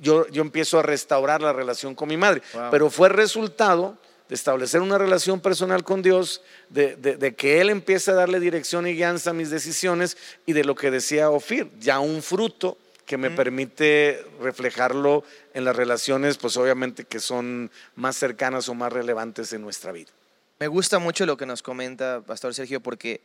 yo, 0.00 0.26
empiezo 0.34 0.78
a 0.78 0.82
restaurar 0.82 1.42
la 1.42 1.52
relación 1.52 1.94
con 1.94 2.08
mi 2.08 2.16
madre. 2.16 2.42
Pero 2.70 2.90
fue 2.90 3.08
resultado 3.08 3.98
de 4.28 4.34
establecer 4.34 4.80
una 4.80 4.96
relación 4.96 5.40
personal 5.40 5.84
con 5.84 6.02
Dios, 6.02 6.42
de, 6.70 7.34
que 7.36 7.60
Él 7.60 7.70
empiece 7.70 8.10
a 8.10 8.14
darle 8.14 8.40
dirección 8.40 8.86
y 8.86 8.94
guianza 8.94 9.30
a 9.30 9.34
mis 9.34 9.50
decisiones 9.50 10.16
y 10.46 10.52
de 10.54 10.64
lo 10.64 10.74
que 10.74 10.90
decía 10.90 11.30
Ofir, 11.30 11.70
ya 11.78 12.00
un 12.00 12.22
fruto 12.22 12.78
que 13.04 13.18
me 13.18 13.30
permite 13.30 14.24
reflejarlo 14.40 15.24
en 15.52 15.66
las 15.66 15.76
relaciones, 15.76 16.38
pues 16.38 16.56
obviamente 16.56 17.04
que 17.04 17.20
son 17.20 17.70
más 17.96 18.16
cercanas 18.16 18.68
o 18.70 18.74
más 18.74 18.92
relevantes 18.92 19.52
en 19.52 19.60
nuestra 19.60 19.92
vida. 19.92 20.10
Me 20.58 20.68
gusta 20.68 20.98
mucho 20.98 21.26
lo 21.26 21.36
que 21.36 21.44
nos 21.44 21.62
comenta 21.62 22.22
Pastor 22.26 22.54
Sergio 22.54 22.80
porque 22.80 23.20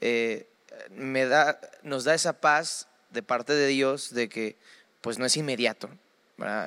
eh, 0.00 0.48
me 0.90 1.26
da, 1.26 1.60
nos 1.84 2.04
da 2.04 2.14
esa 2.14 2.40
paz 2.40 2.88
de 3.10 3.22
parte 3.22 3.52
de 3.52 3.68
Dios 3.68 4.14
de 4.14 4.28
que 4.28 4.56
pues 5.00 5.18
no 5.18 5.26
es 5.26 5.36
inmediato, 5.36 5.88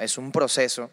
es 0.01 0.17
un 0.17 0.31
proceso, 0.31 0.91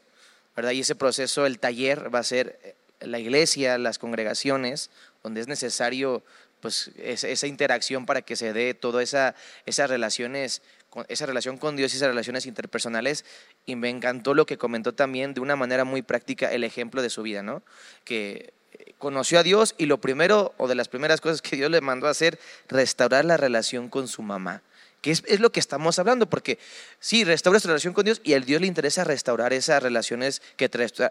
¿verdad? 0.56 0.72
Y 0.72 0.80
ese 0.80 0.94
proceso, 0.94 1.46
el 1.46 1.58
taller 1.58 2.14
va 2.14 2.20
a 2.20 2.24
ser 2.24 2.58
eh, 2.62 2.74
la 3.00 3.18
iglesia, 3.18 3.78
las 3.78 3.98
congregaciones, 3.98 4.90
donde 5.22 5.40
es 5.40 5.48
necesario 5.48 6.22
pues 6.60 6.90
esa 6.98 7.46
interacción 7.46 8.04
para 8.04 8.20
que 8.20 8.36
se 8.36 8.52
dé 8.52 8.74
toda 8.74 9.02
esa, 9.02 9.34
esas 9.64 9.88
relaciones, 9.88 10.60
esa 11.08 11.24
relación 11.24 11.56
con 11.56 11.74
Dios 11.74 11.94
y 11.94 11.96
esas 11.96 12.08
relaciones 12.08 12.44
interpersonales. 12.44 13.24
Y 13.64 13.76
me 13.76 13.88
encantó 13.88 14.34
lo 14.34 14.44
que 14.44 14.58
comentó 14.58 14.92
también 14.92 15.32
de 15.32 15.40
una 15.40 15.56
manera 15.56 15.84
muy 15.84 16.02
práctica 16.02 16.52
el 16.52 16.62
ejemplo 16.62 17.00
de 17.00 17.08
su 17.08 17.22
vida, 17.22 17.42
¿no? 17.42 17.62
Que 18.04 18.52
eh, 18.72 18.92
conoció 18.98 19.38
a 19.38 19.42
Dios 19.42 19.74
y 19.78 19.86
lo 19.86 20.02
primero 20.02 20.54
o 20.58 20.68
de 20.68 20.74
las 20.74 20.88
primeras 20.88 21.22
cosas 21.22 21.40
que 21.40 21.56
Dios 21.56 21.70
le 21.70 21.80
mandó 21.80 22.06
a 22.06 22.10
hacer, 22.10 22.38
restaurar 22.68 23.24
la 23.24 23.38
relación 23.38 23.88
con 23.88 24.06
su 24.06 24.20
mamá 24.20 24.62
que 25.00 25.10
es, 25.12 25.40
lo 25.40 25.50
que 25.50 25.60
estamos 25.60 25.98
hablando, 25.98 26.28
porque 26.28 26.58
sí, 26.98 27.24
restauras 27.24 27.62
tu 27.62 27.68
relación 27.68 27.94
con 27.94 28.04
Dios 28.04 28.20
y 28.22 28.34
a 28.34 28.40
Dios 28.40 28.60
le 28.60 28.66
interesa 28.66 29.04
restaurar 29.04 29.52
esas 29.52 29.82
relaciones, 29.82 30.42
que 30.56 30.68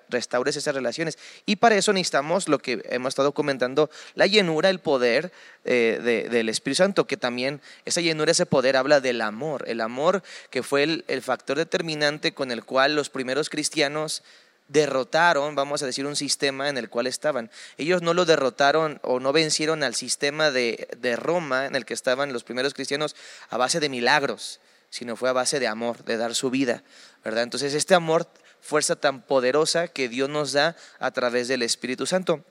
restaures 0.10 0.56
esas 0.56 0.76
relaciones. 0.76 1.18
Y 1.46 1.56
para 1.56 1.76
eso 1.76 1.92
necesitamos 1.92 2.48
lo 2.48 2.60
que 2.60 2.82
hemos 2.90 3.12
estado 3.12 3.34
comentando, 3.34 3.90
la 4.16 4.28
llenura, 4.28 4.70
el 4.70 4.80
poder 4.80 5.32
eh, 5.66 6.28
del 6.30 6.50
Espíritu 6.50 6.78
Santo, 6.78 7.08
que 7.08 7.18
también 7.18 7.62
esa 7.86 8.02
llenura, 8.02 8.32
ese 8.32 8.46
poder 8.46 8.78
habla 8.78 9.02
del 9.02 9.22
amor, 9.22 9.64
el 9.68 9.82
amor 9.82 10.24
que 10.50 10.62
fue 10.64 10.84
el 10.84 11.22
factor 11.22 11.58
determinante 11.58 12.34
con 12.34 12.52
el 12.52 12.64
cual 12.64 12.96
los 12.96 13.10
primeros 13.10 13.50
cristianos 13.50 14.24
derrotaron, 14.70 15.56
vamos 15.56 15.84
a 15.84 15.86
decir, 15.86 16.06
un 16.06 16.16
sistema 16.16 16.70
en 16.70 16.78
el 16.78 16.90
cual 16.90 17.08
estaban. 17.08 17.52
Ellos 17.78 18.02
no 18.02 18.14
lo 18.14 18.24
derrotaron 18.26 19.00
o 19.04 19.20
no 19.20 19.34
vencieron 19.34 19.84
al 19.84 19.96
sistema 19.96 20.52
de, 20.52 20.88
Roma 21.18 21.66
en 21.66 21.76
el 21.76 21.86
que 21.86 21.94
estaban 21.94 22.32
los 22.32 22.44
primeros 22.44 22.74
cristianos 22.74 23.16
a 23.50 23.58
base 23.58 23.80
de 23.80 23.90
milagros, 23.90 24.62
sino 24.90 25.16
fue 25.16 25.30
a 25.30 25.34
base 25.34 25.60
de 25.60 25.68
amor, 25.68 26.06
de 26.06 26.18
dar 26.18 26.36
su 26.36 26.50
vida, 26.50 26.84
¿verdad? 27.26 27.44
Entonces 27.44 27.74
este 27.74 27.96
amor, 27.96 28.28
fuerza 28.62 28.96
tan 28.96 29.22
poderosa 29.22 29.88
que 29.88 30.08
Dios 30.08 30.30
nos 30.30 30.54
da 30.54 30.76
a 31.00 31.12
través 31.12 31.48
del 31.48 31.64
Espíritu 31.64 32.06
Santo. 32.06 32.44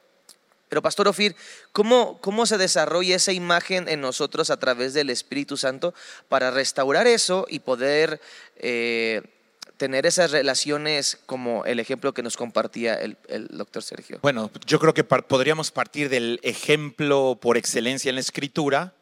Pero 0.69 0.83
Pastor 0.83 1.09
Ofir, 1.09 1.35
¿cómo, 1.73 2.21
¿cómo, 2.21 2.45
se 2.45 2.59
desarrolla 2.59 3.17
esa 3.17 3.33
imagen 3.33 3.89
en 3.89 4.01
nosotros 4.01 4.51
a 4.51 4.59
través 4.59 4.93
del 4.93 5.09
Espíritu 5.09 5.57
Santo 5.57 5.95
para 6.29 6.51
restaurar 6.51 7.07
eso 7.07 7.47
y 7.49 7.61
poder 7.61 8.21
eh, 8.57 9.23
tener 9.79 10.05
esas 10.05 10.33
relaciones 10.33 11.19
como 11.25 11.65
el 11.65 11.81
ejemplo 11.81 12.13
que 12.13 12.23
nos 12.23 12.37
compartía 12.37 12.95
el, 12.95 13.17
doctor 13.51 13.83
Sergio? 13.83 14.19
Bueno, 14.21 14.51
yo 14.67 14.79
creo 14.79 14.93
que 14.93 15.05
podríamos 15.05 15.71
partir 15.71 16.11
del 16.11 16.41
ejemplo 16.43 17.39
por 17.41 17.57
excelencia 17.57 18.11
en 18.11 18.17
la 18.17 18.21
escritura 18.21 18.95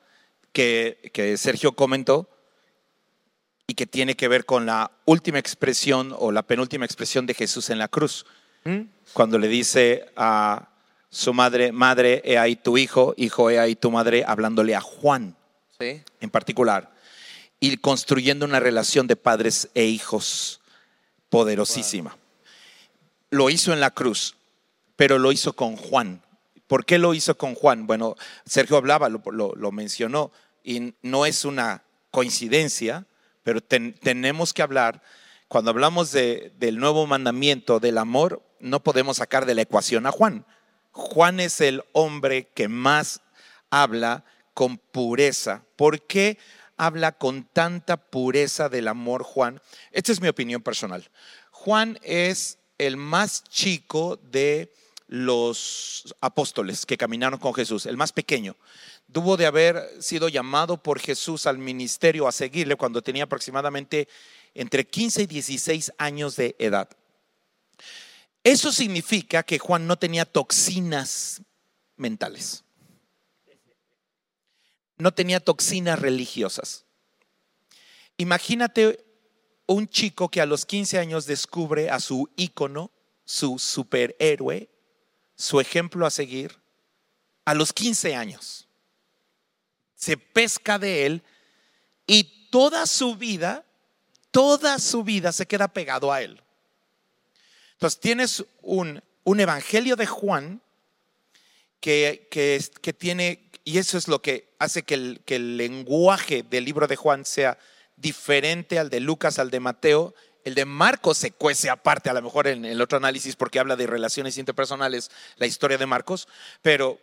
que, 0.53 1.11
que 1.13 1.37
Sergio 1.37 1.73
comentó 1.73 2.31
y 3.67 3.75
que 3.75 3.87
tiene 3.87 4.15
que 4.15 4.29
ver 4.29 4.45
con 4.45 4.67
la 4.67 4.93
última 5.07 5.39
expresión 5.39 6.15
o 6.17 6.31
la 6.31 6.45
penúltima 6.45 6.85
expresión 6.85 7.27
de 7.27 7.35
Jesús 7.35 7.71
en 7.71 7.79
la 7.79 7.89
cruz. 7.89 8.27
¿Mm? 8.65 8.83
Cuando 9.13 9.39
le 9.39 9.49
dice 9.49 10.07
a 10.15 10.69
su 11.11 11.33
madre, 11.33 11.73
madre, 11.73 12.23
he 12.25 12.39
ahí 12.39 12.57
tu 12.57 12.79
hijo, 12.79 13.15
hijo, 13.17 13.51
he 13.51 13.59
ahí 13.59 13.75
tu 13.75 13.91
madre, 13.91 14.25
hablándole 14.27 14.75
a 14.75 14.81
Juan 14.81 15.37
en 15.79 16.31
particular, 16.31 16.95
y 17.61 17.77
construyendo 17.77 18.47
una 18.47 18.61
relación 18.61 19.07
de 19.07 19.17
padres 19.17 19.69
e 19.75 19.85
hijos 19.85 20.61
poderosísima. 21.29 22.17
Lo 23.31 23.51
hizo 23.51 23.73
en 23.73 23.81
la 23.81 23.91
cruz, 23.91 24.37
pero 24.97 25.19
lo 25.19 25.33
hizo 25.33 25.55
con 25.55 25.77
Juan. 25.77 26.23
¿Por 26.67 26.85
qué 26.85 26.99
lo 26.99 27.15
hizo 27.15 27.37
con 27.37 27.55
Juan? 27.55 27.87
Bueno, 27.87 28.17
Sergio 28.45 28.77
hablaba, 28.77 29.09
lo, 29.09 29.73
mencionó, 29.73 30.33
y 30.65 30.95
no 31.03 31.27
es 31.27 31.45
una 31.45 31.85
coincidencia, 32.11 33.07
pero 33.43 33.61
tenemos 33.61 34.53
que 34.53 34.63
hablar, 34.63 35.03
cuando 35.49 35.71
hablamos 35.71 36.11
del 36.11 36.79
nuevo 36.79 37.07
mandamiento 37.07 37.79
del 37.79 37.99
amor, 37.99 38.43
no 38.59 38.83
podemos 38.83 39.19
sacar 39.19 39.47
de 39.47 39.55
la 39.55 39.63
ecuación 39.63 40.07
a 40.07 40.13
Juan. 40.13 40.45
Juan 40.91 41.41
es 41.41 41.61
el 41.61 41.85
hombre 41.93 42.49
que 42.55 42.69
más 42.69 43.21
habla 43.71 44.25
con 44.55 44.79
pureza. 44.79 45.63
¿Por 45.77 46.01
qué 46.03 46.39
habla 46.77 47.13
con 47.13 47.45
tanta 47.45 47.97
pureza 47.97 48.69
del 48.69 48.89
amor 48.89 49.23
Juan? 49.23 49.61
Esta 49.93 50.13
es 50.13 50.21
mi 50.21 50.29
opinión 50.29 50.63
personal. 50.63 51.09
Juan 51.51 51.99
es 52.03 52.59
el 52.79 52.97
más 52.97 53.45
chico 53.45 54.19
de 54.31 54.73
los 55.09 56.15
apóstoles 56.21 56.85
que 56.85 56.97
caminaron 56.97 57.39
con 57.39 57.55
Jesús, 57.55 57.87
el 57.87 57.97
más 57.97 58.13
pequeño. 58.13 58.57
Tuvo 59.13 59.37
de 59.37 59.47
haber 59.47 59.91
sido 60.01 60.29
llamado 60.29 60.83
por 60.83 60.99
Jesús 60.99 61.47
al 61.47 61.59
ministerio 61.59 62.27
a 62.27 62.33
seguirle 62.33 62.77
cuando 62.77 63.03
tenía 63.03 63.25
aproximadamente 63.25 64.09
entre 64.55 64.87
15 64.87 65.23
y 65.23 65.27
16 65.27 65.93
años 65.99 66.37
de 66.37 66.57
edad. 66.59 66.89
Eso 68.43 68.73
significa 68.73 69.43
que 69.43 69.59
Juan 69.59 69.87
no 69.87 69.97
tenía 69.97 70.25
toxinas 70.25 71.43
mentales. 71.97 72.66
No 74.99 75.13
tenía 75.13 75.41
toxinas 75.41 75.99
religiosas. 75.99 76.85
Imagínate 78.17 79.05
un 79.67 79.89
chico 79.89 80.31
que 80.31 80.41
a 80.41 80.47
los 80.47 80.65
15 80.65 80.99
años 80.99 81.27
descubre 81.27 81.91
a 81.91 82.01
su 82.01 82.31
ícono, 82.37 82.91
su 83.25 83.59
superhéroe, 83.59 84.71
su 85.35 85.61
ejemplo 85.61 86.07
a 86.07 86.11
seguir, 86.11 86.57
a 87.45 87.55
los 87.55 87.73
15 87.73 88.15
años. 88.15 88.69
Se 89.95 90.17
pesca 90.17 90.79
de 90.79 91.07
él 91.07 91.23
y 92.07 92.49
toda 92.51 92.87
su 92.87 93.17
vida, 93.17 93.65
toda 94.31 94.79
su 94.79 95.05
vida 95.05 95.33
se 95.33 95.47
queda 95.47 95.69
pegado 95.69 96.13
a 96.13 96.23
él. 96.23 96.43
Entonces 97.73 98.01
tienes 98.01 98.45
un, 98.63 99.03
un 99.25 99.41
evangelio 99.41 99.97
de 99.97 100.07
Juan 100.07 100.63
que, 101.81 102.29
que, 102.31 102.65
que, 102.81 102.93
tiene, 102.93 103.46
y 103.67 103.79
eso 103.79 103.99
es 103.99 104.07
lo 104.07 104.23
que 104.23 104.55
hace 104.61 104.85
que 104.85 104.95
el, 104.95 105.57
lenguaje 105.57 106.45
del 106.49 106.65
libro 106.65 106.87
de 106.87 106.95
Juan 106.95 107.25
sea 107.25 107.59
diferente 107.97 108.79
al 108.79 108.91
de 108.91 109.01
Lucas, 109.01 109.41
al 109.41 109.51
de 109.51 109.59
Mateo. 109.59 110.15
El 110.45 110.55
de 110.55 110.65
Marcos 110.65 111.19
se 111.19 111.33
cuece 111.33 111.69
aparte, 111.69 112.09
a 112.09 112.15
lo 112.15 112.23
mejor 112.23 112.47
en 112.47 112.65
el 112.65 112.81
otro 112.81 112.99
análisis, 112.99 113.35
porque 113.35 113.59
habla 113.59 113.75
de 113.75 113.89
relaciones 113.89 114.39
interpersonales, 114.39 115.11
la 115.37 115.49
historia 115.49 115.79
de 115.79 115.87
Marcos, 115.87 116.29
pero 116.63 117.01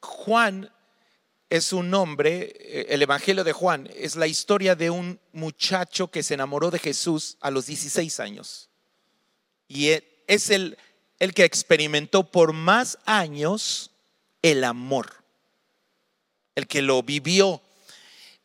Juan 0.00 0.72
es 1.50 1.74
un 1.74 1.92
hombre, 1.92 2.54
eh, 2.60 2.86
el 2.88 3.02
Evangelio 3.02 3.44
de 3.44 3.52
Juan 3.52 3.90
es 3.94 4.16
la 4.16 4.26
historia 4.26 4.74
de 4.76 4.88
un 4.88 5.20
muchacho 5.34 6.10
que 6.10 6.22
se 6.22 6.32
enamoró 6.32 6.70
de 6.70 6.78
Jesús 6.78 7.36
a 7.42 7.50
los 7.50 7.66
16 7.66 8.20
años. 8.20 8.70
Y 9.68 9.88
e, 9.88 10.24
es 10.28 10.48
el 10.48 10.78
que 11.34 11.44
experimentó 11.44 12.24
por 12.24 12.54
más 12.54 12.96
años 13.04 13.90
el 14.40 14.64
amor, 14.64 15.23
el 16.54 16.66
que 16.66 16.82
lo 16.82 17.02
vivió 17.02 17.62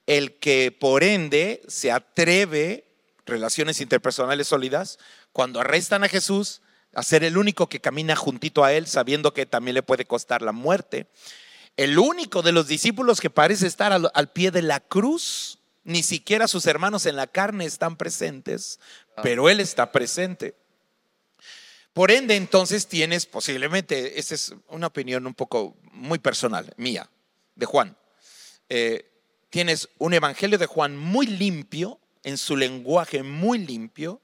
el 0.10 0.40
que 0.40 0.72
por 0.72 1.04
ende 1.04 1.62
se 1.68 1.92
atreve, 1.92 2.84
relaciones 3.28 3.80
interpersonales 3.80 4.48
sólidas, 4.48 4.98
cuando 5.32 5.60
arrestan 5.60 6.04
a 6.04 6.10
Jesús, 6.10 6.64
a 6.96 7.04
ser 7.04 7.24
el 7.24 7.38
único 7.38 7.70
que 7.70 7.80
camina 7.80 8.16
juntito 8.16 8.64
a 8.64 8.74
él, 8.74 8.88
sabiendo 8.88 9.36
que 9.36 9.46
también 9.46 9.76
le 9.76 9.84
puede 9.84 10.06
costar 10.06 10.42
la 10.42 10.52
muerte. 10.52 11.06
El 11.78 12.00
único 12.00 12.42
de 12.42 12.54
los 12.54 12.68
discípulos 12.68 13.22
que 13.22 13.30
parece 13.30 13.68
estar 13.68 13.94
al, 13.94 14.10
al 14.16 14.32
pie 14.32 14.50
de 14.50 14.64
la 14.64 14.80
cruz, 14.80 15.60
ni 15.84 16.02
siquiera 16.02 16.48
sus 16.48 16.66
hermanos 16.66 17.06
en 17.06 17.16
la 17.16 17.28
carne 17.28 17.66
están 17.66 17.96
presentes, 17.96 18.80
ah. 19.16 19.22
pero 19.22 19.48
él 19.48 19.60
está 19.60 19.92
presente. 19.92 20.56
Por 21.94 22.10
ende, 22.10 22.36
entonces 22.36 22.88
tienes 22.88 23.28
posiblemente, 23.28 24.18
esa 24.18 24.34
es 24.34 24.56
una 24.70 24.88
opinión 24.88 25.28
un 25.28 25.36
poco 25.36 25.78
muy 25.92 26.18
personal, 26.18 26.74
mía, 26.78 27.08
de 27.60 27.66
Juan. 27.66 27.98
Eh, 28.70 29.12
tienes 29.50 29.90
un 29.98 30.14
evangelio 30.14 30.58
de 30.58 30.66
Juan 30.66 30.98
muy 30.98 31.28
limpio, 31.28 32.00
en 32.24 32.38
su 32.38 32.56
lenguaje 32.58 33.24
muy 33.24 33.60
limpio, 33.60 34.22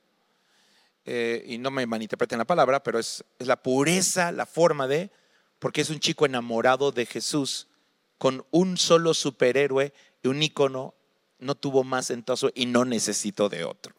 eh, 1.05 1.43
y 1.45 1.57
no 1.57 1.69
me 1.69 1.85
malinterpreten 1.85 2.39
la 2.39 2.45
palabra, 2.45 2.81
pero 2.81 2.97
es, 2.97 3.23
la 3.39 3.61
pureza, 3.61 4.31
la 4.31 4.45
forma 4.45 4.87
de, 4.87 5.11
porque 5.59 5.81
es 5.81 5.89
un 5.89 5.99
chico 5.99 6.25
enamorado 6.25 6.91
de 6.91 7.05
Jesús, 7.05 7.67
con 8.17 8.45
un 8.51 8.77
solo 8.77 9.13
superhéroe 9.13 9.93
y 10.23 10.27
un 10.29 10.41
ícono, 10.41 10.95
no 11.37 11.55
tuvo 11.55 11.83
más 11.83 12.09
entonces 12.09 12.51
y 12.55 12.65
no 12.65 12.85
necesitó 12.85 13.49
de 13.49 13.65
otro. 13.65 13.93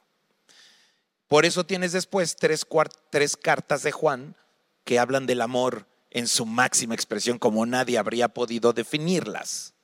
Por 1.29 1.44
eso 1.44 1.66
tienes 1.66 1.92
después 1.92 2.37
tres 2.37 3.37
cartas 3.37 3.83
de 3.83 3.92
Juan 3.92 4.37
que 4.85 4.99
hablan 4.99 5.27
del 5.27 5.42
amor 5.42 5.87
en 6.16 6.26
su 6.29 6.46
máxima 6.46 6.94
expresión, 6.94 7.38
como 7.38 7.66
nadie 7.66 7.98
habría 7.98 8.29
podido 8.29 8.72
definirlas. 8.72 9.74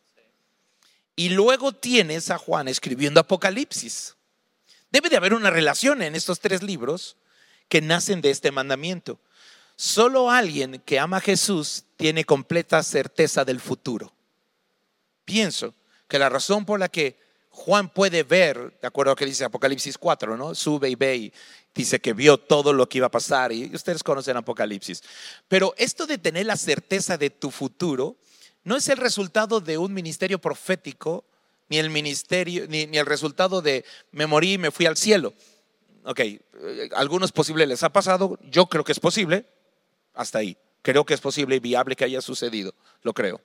Y 1.15 1.29
luego 1.29 1.73
tienes 1.73 2.31
a 2.31 2.39
Juan 2.39 2.69
escribiendo 2.69 3.21
Apocalipsis. 3.21 4.17
Debe 4.91 5.11
de 5.11 5.19
haber 5.19 5.35
una 5.35 5.51
relación 5.51 6.01
en 6.01 6.15
estos 6.15 6.41
tres 6.41 6.63
libros 6.63 7.19
que 7.69 7.83
nacen 7.83 8.23
de 8.23 8.31
este 8.31 8.51
mandamiento. 8.51 9.21
Solo 9.77 10.31
alguien 10.31 10.81
que 10.87 10.99
ama 10.99 11.19
a 11.19 11.21
Jesús 11.21 11.85
tiene 11.99 12.25
completa 12.25 12.83
certeza 12.83 13.45
del 13.45 13.61
futuro. 13.61 14.15
Pienso 15.27 15.75
que 16.09 16.19
la 16.19 16.31
razón 16.31 16.65
por 16.65 16.81
la 16.81 16.89
que 16.89 17.19
Juan 17.53 17.91
puede 17.91 18.23
ver, 18.23 18.79
de 18.81 18.89
acuerdo 18.89 19.11
a 19.11 19.13
lo 19.13 19.17
que 19.17 19.27
dice 19.27 19.45
Apocalipsis 19.45 19.99
4, 19.99 20.37
¿no? 20.37 20.55
Sube 20.55 20.89
y 20.89 20.95
ve 20.95 21.17
y 21.17 21.33
dice 21.75 22.01
que 22.01 22.15
vio 22.15 22.39
todo 22.39 22.73
lo 22.73 22.89
que 22.89 22.99
iba 22.99 23.07
a 23.07 23.11
pasar 23.11 23.53
y 23.53 23.75
ustedes 23.75 24.03
conocen 24.03 24.39
Apocalipsis. 24.39 25.03
Pero 25.49 25.75
esto 25.77 26.07
de 26.07 26.17
tener 26.19 26.47
la 26.47 26.57
certeza 26.57 27.19
de 27.19 27.29
tu 27.29 27.51
futuro 27.51 28.17
no 28.65 28.77
es 28.77 28.89
el 28.89 28.97
resultado 28.97 29.61
de 29.61 29.77
un 29.77 29.93
ministerio 29.93 30.39
profético, 30.39 31.25
ni 31.69 31.79
el 31.79 31.91
ministerio, 31.91 32.67
ni, 32.69 32.83
el 32.85 33.07
resultado 33.07 33.61
de 33.61 33.85
me 34.13 34.27
morí 34.27 34.55
y 34.55 34.59
me 34.59 34.71
fui 34.71 34.87
al 34.87 34.97
cielo. 34.97 35.35
Ok, 36.05 36.21
eh, 36.21 36.41
algunos 36.95 37.33
posibles 37.33 37.69
les 37.69 37.83
ha 37.83 37.91
pasado, 37.91 38.39
yo 38.51 38.67
creo 38.67 38.83
que 38.83 38.93
es 38.93 39.01
posible, 39.01 39.47
hasta 40.15 40.39
ahí. 40.39 40.57
Creo 40.81 41.05
que 41.05 41.15
es 41.15 41.21
posible 41.21 41.57
y 41.57 41.61
viable 41.61 41.97
que 41.97 42.05
haya 42.05 42.21
sucedido, 42.21 42.75
lo 43.03 43.13
creo. 43.13 43.41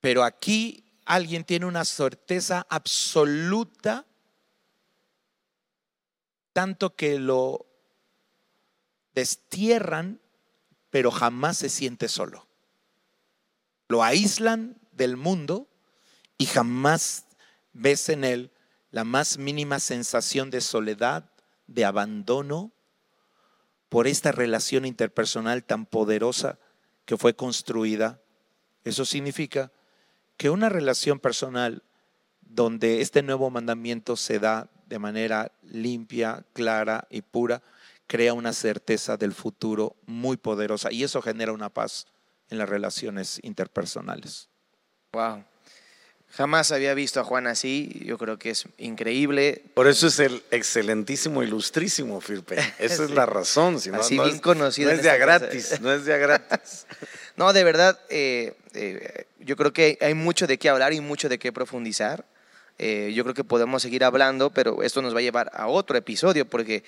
Pero 0.00 0.24
aquí 0.24 0.81
alguien 1.04 1.44
tiene 1.44 1.66
una 1.66 1.84
certeza 1.84 2.66
absoluta, 2.68 4.06
tanto 6.52 6.94
que 6.94 7.18
lo 7.18 7.66
destierran, 9.14 10.20
pero 10.90 11.10
jamás 11.10 11.58
se 11.58 11.68
siente 11.68 12.08
solo 12.08 12.46
lo 13.92 14.02
aíslan 14.02 14.78
del 14.92 15.18
mundo 15.18 15.68
y 16.38 16.46
jamás 16.46 17.26
ves 17.74 18.08
en 18.08 18.24
él 18.24 18.50
la 18.90 19.04
más 19.04 19.36
mínima 19.36 19.80
sensación 19.80 20.48
de 20.48 20.62
soledad, 20.62 21.30
de 21.66 21.84
abandono, 21.84 22.72
por 23.90 24.06
esta 24.06 24.32
relación 24.32 24.86
interpersonal 24.86 25.64
tan 25.64 25.84
poderosa 25.84 26.58
que 27.04 27.18
fue 27.18 27.36
construida. 27.36 28.22
Eso 28.82 29.04
significa 29.04 29.70
que 30.42 30.50
una 30.50 30.68
relación 30.68 31.20
personal 31.20 31.84
donde 32.40 33.00
este 33.00 33.22
nuevo 33.22 33.48
mandamiento 33.48 34.16
se 34.16 34.40
da 34.40 34.68
de 34.86 34.98
manera 34.98 35.52
limpia, 35.62 36.44
clara 36.52 37.06
y 37.10 37.22
pura, 37.22 37.62
crea 38.08 38.34
una 38.34 38.52
certeza 38.52 39.16
del 39.16 39.34
futuro 39.34 39.94
muy 40.04 40.36
poderosa 40.36 40.90
y 40.90 41.04
eso 41.04 41.22
genera 41.22 41.52
una 41.52 41.68
paz 41.68 42.08
en 42.50 42.58
las 42.58 42.68
relaciones 42.68 43.38
interpersonales. 43.44 44.48
Wow. 45.12 45.44
Jamás 46.32 46.72
había 46.72 46.94
visto 46.94 47.20
a 47.20 47.24
Juan 47.24 47.46
así, 47.46 48.02
yo 48.06 48.16
creo 48.16 48.38
que 48.38 48.50
es 48.50 48.64
increíble. 48.78 49.62
Por 49.74 49.86
eso 49.86 50.06
es 50.06 50.18
el 50.18 50.42
excelentísimo, 50.50 51.42
ilustrísimo 51.42 52.20
Firpe. 52.22 52.56
Esa 52.78 53.04
es 53.04 53.10
la 53.10 53.26
razón. 53.26 53.78
Si 53.78 53.90
así 53.90 54.18
bien 54.18 54.38
conocido. 54.38 54.90
No 54.90 54.96
es 54.96 55.02
de 55.02 55.18
gratis, 55.18 55.80
no 55.82 55.92
es 55.92 56.06
de 56.06 56.18
gratis. 56.18 56.86
no, 57.36 57.52
de 57.52 57.64
verdad, 57.64 58.00
eh, 58.08 58.54
eh, 58.72 59.26
yo 59.44 59.56
creo 59.56 59.72
que 59.72 59.98
hay 60.00 60.14
mucho 60.14 60.46
de 60.46 60.58
qué 60.58 60.68
hablar 60.68 60.92
y 60.92 61.00
mucho 61.00 61.28
de 61.28 61.38
qué 61.38 61.52
profundizar. 61.52 62.24
Eh, 62.78 63.12
yo 63.14 63.22
creo 63.24 63.34
que 63.34 63.44
podemos 63.44 63.82
seguir 63.82 64.04
hablando, 64.04 64.50
pero 64.50 64.82
esto 64.82 65.02
nos 65.02 65.14
va 65.14 65.18
a 65.18 65.22
llevar 65.22 65.50
a 65.54 65.68
otro 65.68 65.96
episodio 65.96 66.48
porque 66.48 66.84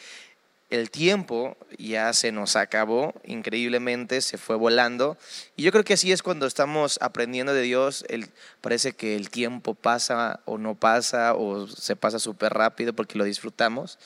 el 0.71 0.91
tiempo 0.91 1.57
ya 1.79 2.13
se 2.13 2.33
nos 2.33 2.57
acabó 2.57 3.15
increíblemente, 3.25 4.21
se 4.21 4.39
fue 4.39 4.57
volando. 4.57 5.17
Y 5.57 5.63
yo 5.63 5.73
creo 5.73 5.85
que 5.85 5.93
así 5.93 6.11
es 6.11 6.23
cuando 6.23 6.47
estamos 6.47 6.99
aprendiendo 7.01 7.55
de 7.55 7.63
Dios. 7.63 8.05
El, 8.09 8.29
parece 8.61 8.93
que 8.93 9.15
el 9.15 9.31
tiempo 9.31 9.75
pasa 9.75 10.41
o 10.47 10.59
no 10.59 10.75
pasa 10.75 11.35
o 11.35 11.69
se 11.69 11.97
pasa 11.97 12.19
súper 12.19 12.55
rápido 12.55 12.93
porque 12.93 13.19
lo 13.19 13.25
disfrutamos. 13.25 13.99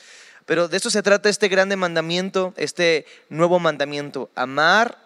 Pero 0.45 0.67
de 0.67 0.77
esto 0.77 0.89
se 0.89 1.03
trata 1.03 1.29
este 1.29 1.47
grande 1.47 1.75
mandamiento, 1.75 2.53
este 2.57 3.05
nuevo 3.29 3.59
mandamiento, 3.59 4.29
amar 4.35 4.97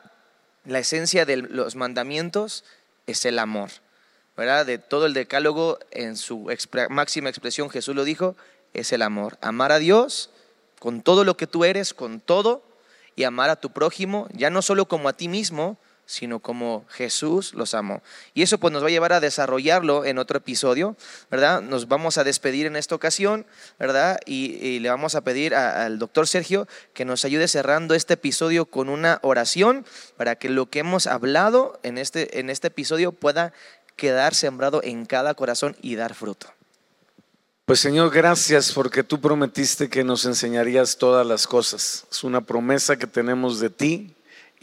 la 0.65 0.79
esencia 0.79 1.25
de 1.25 1.37
los 1.37 1.75
mandamientos 1.75 2.63
es 3.07 3.25
el 3.25 3.39
amor, 3.39 3.69
¿verdad? 4.35 4.65
De 4.65 4.77
todo 4.77 5.05
el 5.05 5.13
decálogo 5.13 5.79
en 5.91 6.17
su 6.17 6.49
máxima 6.89 7.29
expresión, 7.29 7.69
Jesús 7.69 7.95
lo 7.95 8.03
dijo, 8.03 8.35
es 8.73 8.91
el 8.91 9.01
amor. 9.01 9.37
Amar 9.41 9.71
a 9.71 9.79
Dios 9.79 10.29
con 10.79 11.01
todo 11.01 11.23
lo 11.23 11.37
que 11.37 11.47
tú 11.47 11.63
eres, 11.65 11.93
con 11.93 12.19
todo, 12.19 12.63
y 13.15 13.23
amar 13.23 13.49
a 13.49 13.55
tu 13.55 13.71
prójimo, 13.71 14.27
ya 14.33 14.49
no 14.49 14.61
solo 14.61 14.87
como 14.87 15.07
a 15.07 15.13
ti 15.13 15.27
mismo, 15.27 15.77
sino 16.05 16.39
como 16.39 16.85
Jesús 16.89 17.53
los 17.53 17.73
amó. 17.73 18.01
Y 18.33 18.43
eso 18.43 18.57
pues 18.57 18.73
nos 18.73 18.83
va 18.83 18.87
a 18.87 18.91
llevar 18.91 19.13
a 19.13 19.19
desarrollarlo 19.19 20.05
en 20.05 20.17
otro 20.17 20.37
episodio, 20.37 20.95
¿verdad? 21.31 21.61
Nos 21.61 21.87
vamos 21.87 22.17
a 22.17 22.23
despedir 22.23 22.65
en 22.65 22.75
esta 22.75 22.95
ocasión, 22.95 23.45
¿verdad? 23.79 24.19
Y, 24.25 24.79
le 24.79 24.89
vamos 24.89 25.15
a 25.15 25.21
pedir 25.21 25.55
al 25.55 25.99
doctor 25.99 26.27
Sergio 26.27 26.67
que 26.93 27.05
nos 27.05 27.25
ayude 27.25 27.47
cerrando 27.47 27.95
este 27.95 28.15
episodio 28.15 28.65
con 28.65 28.89
una 28.89 29.19
oración 29.21 29.85
para 30.17 30.35
que 30.35 30.49
lo 30.49 30.69
que 30.69 30.79
hemos 30.79 31.07
hablado 31.07 31.79
en 31.83 31.97
este, 31.97 32.39
en 32.39 32.49
este 32.49 32.67
episodio 32.67 33.11
pueda 33.11 33.53
quedar 33.95 34.35
sembrado 34.35 34.81
en 34.83 35.05
cada 35.05 35.33
corazón 35.35 35.75
y 35.81 35.95
dar 35.95 36.13
fruto. 36.13 36.47
Pues 37.65 37.79
Señor, 37.79 38.11
gracias 38.11 38.73
porque 38.73 39.03
tú 39.03 39.21
prometiste 39.21 39.89
que 39.89 40.03
nos 40.03 40.25
enseñarías 40.25 40.97
todas 40.97 41.25
las 41.25 41.47
cosas. 41.47 42.05
Es 42.11 42.23
una 42.25 42.41
promesa 42.41 42.97
que 42.97 43.07
tenemos 43.07 43.61
de 43.61 43.69
ti 43.69 44.13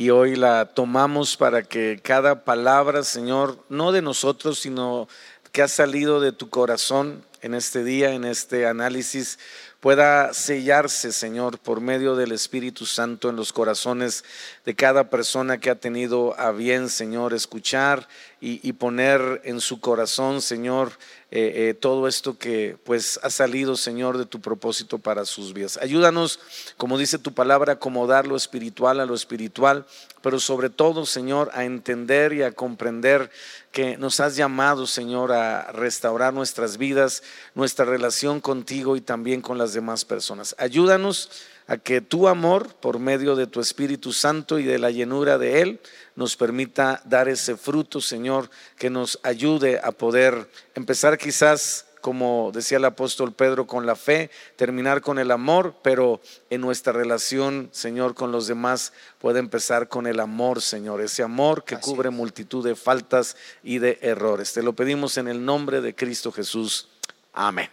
y 0.01 0.09
hoy 0.09 0.35
la 0.35 0.65
tomamos 0.65 1.37
para 1.37 1.63
que 1.63 2.01
cada 2.03 2.45
palabra, 2.45 3.03
Señor, 3.03 3.63
no 3.69 3.93
de 3.93 4.01
nosotros, 4.01 4.59
sino 4.59 5.09
que 5.53 5.61
ha 5.61 5.69
salido 5.69 6.23
de 6.23 6.33
tu 6.33 6.49
corazón 6.49 7.23
en 7.43 7.53
este 7.53 7.85
día, 7.85 8.13
en 8.15 8.25
este 8.25 8.67
análisis, 8.67 9.39
pueda 9.81 10.33
sellarse, 10.33 11.13
Señor, 11.13 11.59
por 11.59 11.83
medio 11.83 12.17
del 12.17 12.33
Espíritu 12.33 12.87
Santo 12.87 13.29
en 13.29 13.37
los 13.37 13.53
corazones 13.53 14.25
de 14.65 14.75
cada 14.75 15.11
persona 15.11 15.61
que 15.61 15.69
ha 15.69 15.75
tenido 15.75 16.35
a 16.41 16.51
bien, 16.53 16.89
Señor, 16.89 17.35
escuchar 17.35 18.09
y, 18.43 18.73
poner 18.73 19.43
en 19.45 19.61
su 19.61 19.81
corazón, 19.81 20.41
Señor, 20.41 20.93
eh, 21.31 21.53
eh, 21.55 21.75
todo 21.75 22.09
esto 22.09 22.39
que 22.39 22.79
pues 22.85 23.21
ha 23.23 23.29
salido, 23.29 23.77
Señor, 23.77 24.17
de 24.17 24.25
tu 24.25 24.41
propósito 24.41 24.99
para 24.99 25.27
sus 25.27 25.53
vidas. 25.53 25.77
Ayúdanos, 25.77 26.41
como 26.79 26.97
dice 26.97 27.19
tu 27.19 27.35
palabra, 27.35 27.73
a 27.73 27.75
acomodar 27.77 28.27
lo 28.27 28.37
espiritual 28.37 28.99
a 28.99 29.05
lo 29.05 29.15
espiritual, 29.15 29.85
pero 30.23 30.41
sobre 30.41 30.71
todo, 30.71 31.05
Señor, 31.05 31.51
a 31.53 31.65
entender 31.65 32.33
y 32.33 32.43
a 32.43 32.53
comprender 32.53 33.31
que 33.73 33.99
nos 33.99 34.21
has 34.21 34.37
llamado, 34.37 34.87
Señor, 34.87 35.33
a 35.33 35.71
restaurar 35.73 36.33
nuestras 36.33 36.79
vidas, 36.79 37.23
nuestra 37.55 37.85
relación 37.85 38.41
contigo 38.41 38.97
y 38.97 39.03
también 39.03 39.43
con 39.43 39.59
las 39.59 39.75
demás 39.75 40.07
personas. 40.07 40.57
Ayúdanos 40.59 41.31
a 41.71 41.79
que 41.79 42.01
tu 42.01 42.27
amor, 42.27 42.75
por 42.75 42.99
medio 42.99 43.37
de 43.37 43.47
tu 43.47 43.61
Espíritu 43.61 44.13
Santo 44.13 44.59
y 44.59 44.65
de 44.65 44.81
la 44.81 44.91
llenura 44.91 45.39
de 45.39 45.61
Él, 45.61 45.81
nos 46.17 46.35
permita 46.35 47.01
dar 47.05 47.29
ese 47.29 47.57
fruto, 47.57 48.01
Señor, 48.01 48.51
que 48.77 48.91
nos 48.91 49.21
ayude 49.23 49.79
a 49.79 49.93
poder 49.93 50.51
empezar 50.75 51.17
quizás 51.17 51.87
como 52.01 52.51
decía 52.53 52.79
el 52.79 52.85
apóstol 52.87 53.33
Pedro, 53.35 53.67
con 53.67 53.87
la 53.87 53.95
fe, 53.95 54.31
terminar 54.57 55.01
con 55.01 55.19
el 55.19 55.31
amor, 55.31 55.77
pero 55.83 56.21
en 56.49 56.63
nuestra 56.63 56.93
relación, 56.93 57.69
Señor, 57.73 58.15
con 58.15 58.33
los 58.33 58.47
demás 58.47 58.93
puede 59.21 59.39
empezar 59.39 59.87
con 59.87 60.07
el 60.07 60.19
amor, 60.19 60.63
Señor, 60.63 61.03
ese 61.03 61.23
amor 61.23 61.63
que 61.63 61.79
cubre 61.79 62.11
multitud 62.11 62.65
de 62.65 62.75
faltas 62.75 63.37
y 63.63 63.79
de 63.79 63.99
errores. 64.01 64.55
Te 64.55 64.63
lo 64.63 64.73
pedimos 64.73 65.19
en 65.19 65.29
el 65.29 65.45
nombre 65.45 65.83
de 65.83 65.95
Cristo 65.95 66.33
Jesús. 66.33 66.89
Amén. 67.35 67.69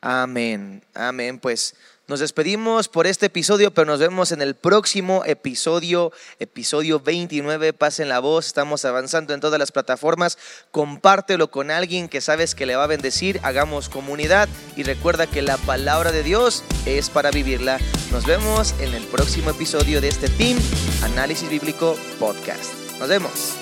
Amén, 0.00 0.84
amén. 0.94 1.38
Pues 1.38 1.74
nos 2.08 2.20
despedimos 2.20 2.86
por 2.86 3.08
este 3.08 3.26
episodio, 3.26 3.74
pero 3.74 3.84
nos 3.84 3.98
vemos 3.98 4.30
en 4.30 4.40
el 4.40 4.54
próximo 4.54 5.24
episodio, 5.26 6.12
episodio 6.38 7.00
29. 7.00 7.72
Pasen 7.72 8.08
la 8.08 8.20
voz, 8.20 8.46
estamos 8.46 8.84
avanzando 8.84 9.34
en 9.34 9.40
todas 9.40 9.58
las 9.58 9.72
plataformas. 9.72 10.38
Compártelo 10.70 11.50
con 11.50 11.72
alguien 11.72 12.08
que 12.08 12.20
sabes 12.20 12.54
que 12.54 12.64
le 12.64 12.76
va 12.76 12.84
a 12.84 12.86
bendecir. 12.86 13.40
Hagamos 13.42 13.88
comunidad 13.88 14.48
y 14.76 14.84
recuerda 14.84 15.26
que 15.26 15.42
la 15.42 15.56
palabra 15.56 16.12
de 16.12 16.22
Dios 16.22 16.62
es 16.84 17.10
para 17.10 17.32
vivirla. 17.32 17.80
Nos 18.12 18.24
vemos 18.24 18.72
en 18.78 18.94
el 18.94 19.02
próximo 19.06 19.50
episodio 19.50 20.00
de 20.00 20.06
este 20.06 20.28
Team 20.28 20.58
Análisis 21.02 21.50
Bíblico 21.50 21.96
Podcast. 22.20 22.72
Nos 23.00 23.08
vemos. 23.08 23.54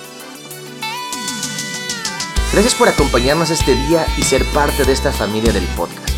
Gracias 2.52 2.74
por 2.74 2.88
acompañarnos 2.88 3.48
este 3.50 3.74
día 3.74 4.06
y 4.18 4.22
ser 4.22 4.44
parte 4.52 4.84
de 4.84 4.92
esta 4.92 5.12
familia 5.12 5.50
del 5.50 5.64
podcast. 5.68 6.13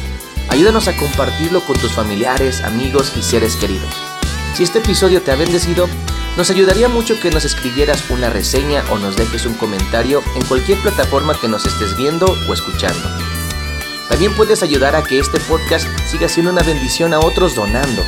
Ayúdanos 0.57 0.88
a 0.88 0.96
compartirlo 0.96 1.62
con 1.66 1.76
tus 1.76 1.92
familiares, 1.92 2.62
amigos 2.62 3.12
y 3.14 3.20
seres 3.20 3.57
queridos. 3.57 3.94
Si 4.54 4.62
este 4.62 4.78
episodio 4.78 5.20
te 5.20 5.30
ha 5.30 5.36
bendecido, 5.36 5.86
nos 6.38 6.48
ayudaría 6.48 6.88
mucho 6.88 7.20
que 7.20 7.30
nos 7.30 7.44
escribieras 7.44 8.09
una 8.09 8.30
reseña 8.30 8.82
o 8.90 8.96
nos 8.96 9.18
dejes 9.18 9.44
un 9.44 9.52
comentario 9.52 10.22
en 10.34 10.42
cualquier 10.46 10.78
plataforma 10.78 11.38
que 11.38 11.46
nos 11.46 11.66
estés 11.66 11.94
viendo 11.98 12.24
o 12.24 12.54
escuchando. 12.54 13.07
También 14.09 14.34
puedes 14.34 14.62
ayudar 14.62 14.96
a 14.96 15.04
que 15.04 15.18
este 15.18 15.40
podcast 15.40 15.86
siga 16.11 16.26
siendo 16.26 16.52
una 16.52 16.62
bendición 16.62 17.12
a 17.12 17.20
otros 17.20 17.54
donando, 17.54 18.02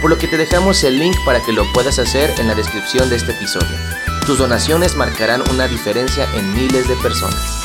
por 0.00 0.08
lo 0.08 0.16
que 0.16 0.26
te 0.26 0.38
dejamos 0.38 0.82
el 0.84 0.98
link 0.98 1.16
para 1.26 1.42
que 1.42 1.52
lo 1.52 1.70
puedas 1.74 1.98
hacer 1.98 2.32
en 2.38 2.48
la 2.48 2.54
descripción 2.54 3.10
de 3.10 3.16
este 3.16 3.32
episodio. 3.32 3.76
Tus 4.24 4.38
donaciones 4.38 4.96
marcarán 4.96 5.42
una 5.50 5.68
diferencia 5.68 6.26
en 6.34 6.54
miles 6.54 6.88
de 6.88 6.96
personas. 6.96 7.59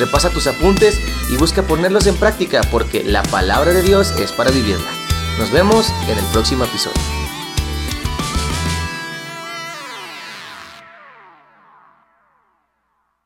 Repasa 0.00 0.30
tus 0.30 0.46
apuntes 0.46 0.98
y 1.28 1.36
busca 1.36 1.62
ponerlos 1.62 2.06
en 2.06 2.16
práctica 2.16 2.62
porque 2.70 3.04
la 3.04 3.22
palabra 3.22 3.74
de 3.74 3.82
Dios 3.82 4.12
es 4.18 4.32
para 4.32 4.50
vivirla. 4.50 4.90
Nos 5.38 5.50
vemos 5.52 5.92
en 6.08 6.18
el 6.18 6.24
próximo 6.32 6.64
episodio. 6.64 7.19